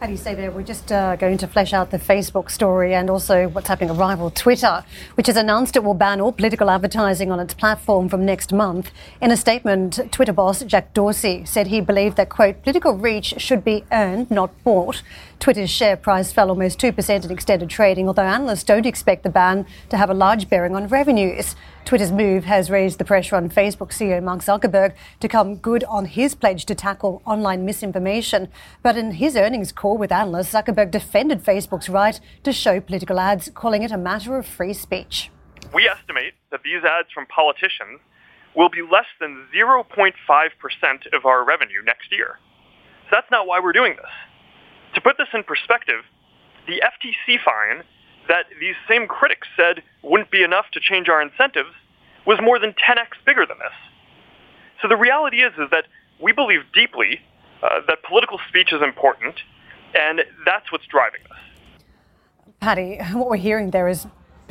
How 0.00 0.06
do 0.06 0.12
you 0.12 0.18
say 0.18 0.34
there? 0.34 0.50
We're 0.50 0.62
just 0.62 0.90
uh, 0.90 1.16
going 1.16 1.36
to 1.36 1.46
flesh 1.46 1.74
out 1.74 1.90
the 1.90 1.98
Facebook 1.98 2.50
story 2.50 2.94
and 2.94 3.10
also 3.10 3.48
what's 3.48 3.68
happening 3.68 3.90
at 3.90 3.96
rival 3.96 4.30
Twitter, 4.30 4.82
which 5.16 5.26
has 5.26 5.36
announced 5.36 5.76
it 5.76 5.84
will 5.84 5.92
ban 5.92 6.22
all 6.22 6.32
political 6.32 6.70
advertising 6.70 7.30
on 7.30 7.38
its 7.38 7.52
platform 7.52 8.08
from 8.08 8.24
next 8.24 8.50
month. 8.50 8.92
In 9.20 9.30
a 9.30 9.36
statement, 9.36 10.00
Twitter 10.10 10.32
boss 10.32 10.62
Jack 10.62 10.94
Dorsey 10.94 11.44
said 11.44 11.66
he 11.66 11.82
believed 11.82 12.16
that, 12.16 12.30
quote, 12.30 12.62
political 12.62 12.94
reach 12.94 13.34
should 13.36 13.62
be 13.62 13.84
earned, 13.92 14.30
not 14.30 14.50
bought. 14.64 15.02
Twitter's 15.40 15.70
share 15.70 15.96
price 15.96 16.30
fell 16.32 16.50
almost 16.50 16.78
2% 16.78 17.24
in 17.24 17.30
extended 17.30 17.70
trading, 17.70 18.06
although 18.06 18.22
analysts 18.22 18.62
don't 18.62 18.84
expect 18.84 19.22
the 19.22 19.30
ban 19.30 19.66
to 19.88 19.96
have 19.96 20.10
a 20.10 20.14
large 20.14 20.50
bearing 20.50 20.76
on 20.76 20.86
revenues. 20.86 21.56
Twitter's 21.86 22.12
move 22.12 22.44
has 22.44 22.70
raised 22.70 22.98
the 22.98 23.06
pressure 23.06 23.36
on 23.36 23.48
Facebook 23.48 23.88
CEO 23.88 24.22
Mark 24.22 24.40
Zuckerberg 24.40 24.92
to 25.18 25.28
come 25.28 25.56
good 25.56 25.82
on 25.84 26.04
his 26.04 26.34
pledge 26.34 26.66
to 26.66 26.74
tackle 26.74 27.22
online 27.24 27.64
misinformation. 27.64 28.48
But 28.82 28.98
in 28.98 29.12
his 29.12 29.34
earnings 29.34 29.72
call 29.72 29.96
with 29.96 30.12
analysts, 30.12 30.52
Zuckerberg 30.52 30.90
defended 30.90 31.42
Facebook's 31.42 31.88
right 31.88 32.20
to 32.44 32.52
show 32.52 32.78
political 32.78 33.18
ads, 33.18 33.50
calling 33.54 33.82
it 33.82 33.90
a 33.90 33.96
matter 33.96 34.36
of 34.36 34.44
free 34.46 34.74
speech. 34.74 35.30
We 35.72 35.88
estimate 35.88 36.34
that 36.50 36.64
these 36.64 36.84
ads 36.84 37.08
from 37.14 37.24
politicians 37.26 38.00
will 38.54 38.68
be 38.68 38.82
less 38.82 39.06
than 39.18 39.46
0.5% 39.56 40.12
of 41.14 41.24
our 41.24 41.46
revenue 41.46 41.82
next 41.82 42.12
year. 42.12 42.38
So 43.04 43.16
that's 43.16 43.30
not 43.30 43.46
why 43.46 43.58
we're 43.58 43.72
doing 43.72 43.96
this. 43.96 44.29
To 44.94 45.00
put 45.00 45.16
this 45.18 45.28
in 45.32 45.44
perspective, 45.44 46.02
the 46.66 46.82
FTC 46.82 47.38
fine 47.44 47.84
that 48.28 48.46
these 48.60 48.74
same 48.88 49.06
critics 49.06 49.48
said 49.56 49.82
wouldn't 50.02 50.30
be 50.30 50.42
enough 50.42 50.66
to 50.72 50.80
change 50.80 51.08
our 51.08 51.20
incentives 51.22 51.74
was 52.26 52.38
more 52.42 52.58
than 52.58 52.70
10x 52.70 53.24
bigger 53.24 53.46
than 53.46 53.58
this. 53.58 53.74
So 54.82 54.88
the 54.88 54.96
reality 54.96 55.42
is, 55.42 55.52
is 55.58 55.70
that 55.70 55.84
we 56.20 56.32
believe 56.32 56.60
deeply 56.72 57.20
uh, 57.62 57.80
that 57.88 58.02
political 58.02 58.38
speech 58.48 58.72
is 58.72 58.82
important, 58.82 59.34
and 59.94 60.22
that's 60.44 60.70
what's 60.72 60.86
driving 60.86 61.20
us. 61.30 61.82
Paddy, 62.60 62.98
what 63.12 63.28
we're 63.28 63.36
hearing 63.36 63.70
there 63.70 63.88
is 63.88 64.06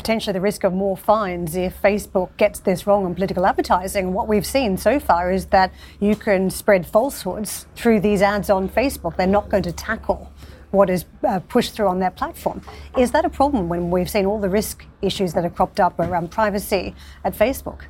potentially 0.09 0.33
the 0.33 0.41
risk 0.41 0.63
of 0.63 0.73
more 0.73 0.97
fines 0.97 1.55
if 1.55 1.79
Facebook 1.83 2.35
gets 2.37 2.61
this 2.61 2.87
wrong 2.87 3.05
on 3.05 3.13
political 3.13 3.45
advertising. 3.45 4.11
What 4.11 4.27
we've 4.27 4.45
seen 4.45 4.75
so 4.75 4.99
far 4.99 5.31
is 5.31 5.45
that 5.57 5.71
you 5.99 6.15
can 6.15 6.49
spread 6.49 6.87
falsehoods 6.87 7.67
through 7.75 7.99
these 7.99 8.23
ads 8.23 8.49
on 8.49 8.69
Facebook. 8.69 9.17
They're 9.17 9.27
not 9.27 9.49
going 9.49 9.61
to 9.61 9.71
tackle 9.71 10.31
what 10.71 10.89
is 10.89 11.05
uh, 11.23 11.41
pushed 11.41 11.75
through 11.75 11.89
on 11.89 11.99
their 11.99 12.09
platform. 12.09 12.63
Is 12.97 13.11
that 13.11 13.23
a 13.23 13.29
problem 13.29 13.69
when 13.69 13.91
we've 13.91 14.09
seen 14.09 14.25
all 14.25 14.39
the 14.39 14.49
risk 14.49 14.83
issues 15.03 15.33
that 15.33 15.43
have 15.43 15.53
cropped 15.53 15.79
up 15.79 15.99
around 15.99 16.31
privacy 16.31 16.95
at 17.23 17.35
Facebook? 17.35 17.81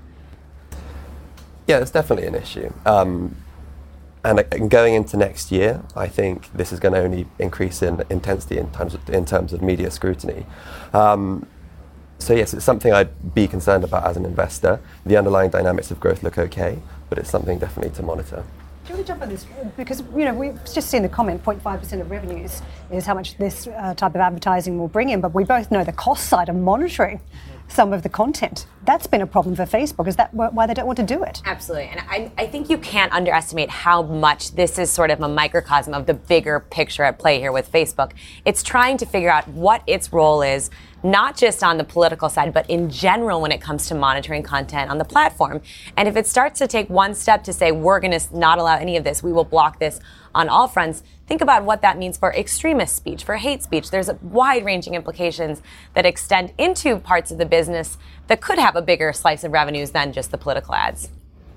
Yeah, 1.68 1.78
it's 1.78 1.92
definitely 1.92 2.28
an 2.28 2.36
issue. 2.36 2.70
Um, 2.86 3.34
and, 4.26 4.44
and 4.52 4.70
going 4.70 4.94
into 4.94 5.16
next 5.16 5.54
year, 5.54 5.82
I 5.96 6.10
think 6.10 6.52
this 6.52 6.74
is 6.74 6.82
going 6.82 6.96
to 6.96 7.00
only 7.00 7.28
increase 7.40 7.82
in 7.82 8.04
intensity 8.10 8.58
in 8.58 8.70
terms 8.72 8.94
of, 8.94 9.10
in 9.10 9.24
terms 9.24 9.54
of 9.54 9.62
media 9.62 9.90
scrutiny. 9.90 10.46
Um, 10.92 11.48
so 12.20 12.34
yes, 12.34 12.54
it's 12.54 12.66
something 12.66 12.94
I'd 12.94 13.34
be 13.34 13.48
concerned 13.48 13.84
about 13.84 14.06
as 14.06 14.18
an 14.18 14.26
investor. 14.26 14.80
The 15.06 15.18
underlying 15.18 15.50
dynamics 15.50 15.90
of 15.90 16.00
growth 16.00 16.22
look 16.22 16.38
okay, 16.38 16.78
but 17.10 17.18
it's 17.18 17.30
something 17.30 17.58
definitely 17.58 17.96
to 17.96 18.04
monitor. 18.04 18.44
Do 18.86 18.94
you 18.94 18.96
want 18.96 19.08
to 19.08 19.14
jump 19.14 19.22
on 19.22 19.30
this? 19.30 19.46
Because, 19.78 20.04
you 20.16 20.26
know, 20.26 20.34
we've 20.34 20.60
just 20.66 20.90
seen 20.90 21.02
the 21.02 21.10
comment 21.10 21.44
0.5% 21.44 22.02
of 22.02 22.12
revenues 22.12 22.62
is 22.92 23.06
how 23.06 23.14
much 23.14 23.38
this 23.38 23.68
uh, 23.68 23.94
type 23.94 24.16
of 24.16 24.22
advertising 24.22 24.78
will 24.80 24.88
bring 24.88 25.10
in, 25.10 25.22
but 25.22 25.34
we 25.34 25.44
both 25.44 25.72
know 25.72 25.84
the 25.84 25.94
cost 25.94 26.28
side 26.28 26.50
of 26.50 26.56
monitoring 26.56 27.22
some 27.70 27.94
of 27.94 28.04
the 28.04 28.10
content. 28.10 28.66
That's 28.84 29.08
been 29.08 29.22
a 29.22 29.28
problem 29.28 29.56
for 29.56 29.64
Facebook. 29.64 30.08
Is 30.08 30.16
that 30.16 30.34
why 30.34 30.66
they 30.66 30.74
don't 30.74 30.88
want 30.88 30.98
to 30.98 31.06
do 31.06 31.24
it? 31.24 31.42
Absolutely. 31.46 31.88
And 31.88 32.02
I, 32.10 32.32
I 32.38 32.48
think 32.48 32.70
you 32.70 32.78
can't 32.78 33.12
underestimate 33.14 33.70
how 33.70 34.02
much 34.02 34.56
this 34.56 34.78
is 34.80 34.90
sort 34.90 35.12
of 35.12 35.22
a 35.22 35.28
microcosm 35.28 35.94
of 35.94 36.06
the 36.06 36.14
bigger 36.14 36.60
picture 36.60 37.04
at 37.04 37.20
play 37.20 37.40
here 37.40 37.52
with 37.52 37.72
Facebook. 37.72 38.12
It's 38.46 38.64
trying 38.64 38.98
to 38.98 39.06
figure 39.06 39.30
out 39.30 39.48
what 39.48 39.84
its 39.86 40.12
role 40.12 40.42
is 40.42 40.70
not 41.04 41.38
just 41.38 41.64
on 41.64 41.78
the 41.78 41.84
political 41.84 42.28
side, 42.28 42.54
but 42.54 42.70
in 42.70 42.90
general 42.90 43.42
when 43.42 43.52
it 43.52 43.62
comes 43.62 43.88
to 43.88 43.96
monitoring 43.96 44.44
content 44.44 44.92
on 44.92 44.98
the 44.98 45.06
platform. 45.06 45.62
And 45.96 46.08
if 46.08 46.18
it 46.18 46.28
starts 46.28 46.60
to 46.60 46.68
take 46.68 46.90
one 46.90 47.14
step 47.14 47.44
to 47.46 47.54
say, 47.54 47.72
we're 47.72 48.00
going 48.00 48.20
to 48.20 48.38
not 48.38 48.58
allow 48.58 48.76
any 48.76 48.98
of 48.98 49.04
this, 49.04 49.24
we 49.24 49.32
will 49.32 49.46
block 49.46 49.80
this 49.80 50.00
on 50.36 50.50
all 50.50 50.68
fronts, 50.68 51.04
think 51.28 51.42
about 51.42 51.64
what 51.64 51.82
that 51.82 51.98
means 51.98 52.18
for 52.18 52.34
extremist 52.34 52.96
speech, 52.96 53.24
for 53.24 53.38
hate 53.38 53.64
speech. 53.64 53.92
There's 53.92 54.10
wide 54.22 54.66
ranging 54.66 54.96
implications 54.96 55.62
that 55.94 56.06
extend 56.06 56.54
into 56.58 57.00
parts 57.00 57.32
of 57.32 57.38
the 57.38 57.46
business 57.46 57.98
that 58.28 58.42
could 58.42 58.60
have 58.60 58.76
a 58.76 58.82
bigger 58.82 59.14
slice 59.14 59.44
of 59.44 59.52
revenues 59.52 59.92
than 59.92 60.14
just 60.14 60.32
the 60.32 60.38
political 60.38 60.76
ads. 60.76 61.10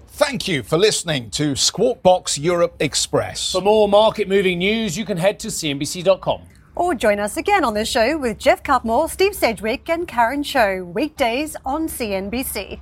Thank 0.09 0.47
you 0.47 0.63
for 0.63 0.77
listening 0.77 1.31
to 1.31 1.57
Squawk 1.57 2.03
Box 2.03 2.39
Europe 2.39 2.77
Express. 2.81 3.53
For 3.53 3.63
more 3.63 3.89
market 3.89 4.29
moving 4.29 4.59
news, 4.59 4.97
you 4.97 5.07
can 5.07 5.17
head 5.17 5.41
to 5.41 5.49
CNBC.com. 5.49 6.43
Or 6.75 6.95
join 6.95 7.19
us 7.19 7.37
again 7.37 7.65
on 7.65 7.75
the 7.75 7.85
show 7.85 8.19
with 8.19 8.39
Geoff 8.39 8.63
Cutmore, 8.63 9.09
Steve 9.09 9.35
Sedgwick, 9.35 9.89
and 9.89 10.07
Karen 10.07 10.43
Tso, 10.43 10.85
weekdays 10.85 11.57
on 11.65 11.87
CNBC. 11.87 12.81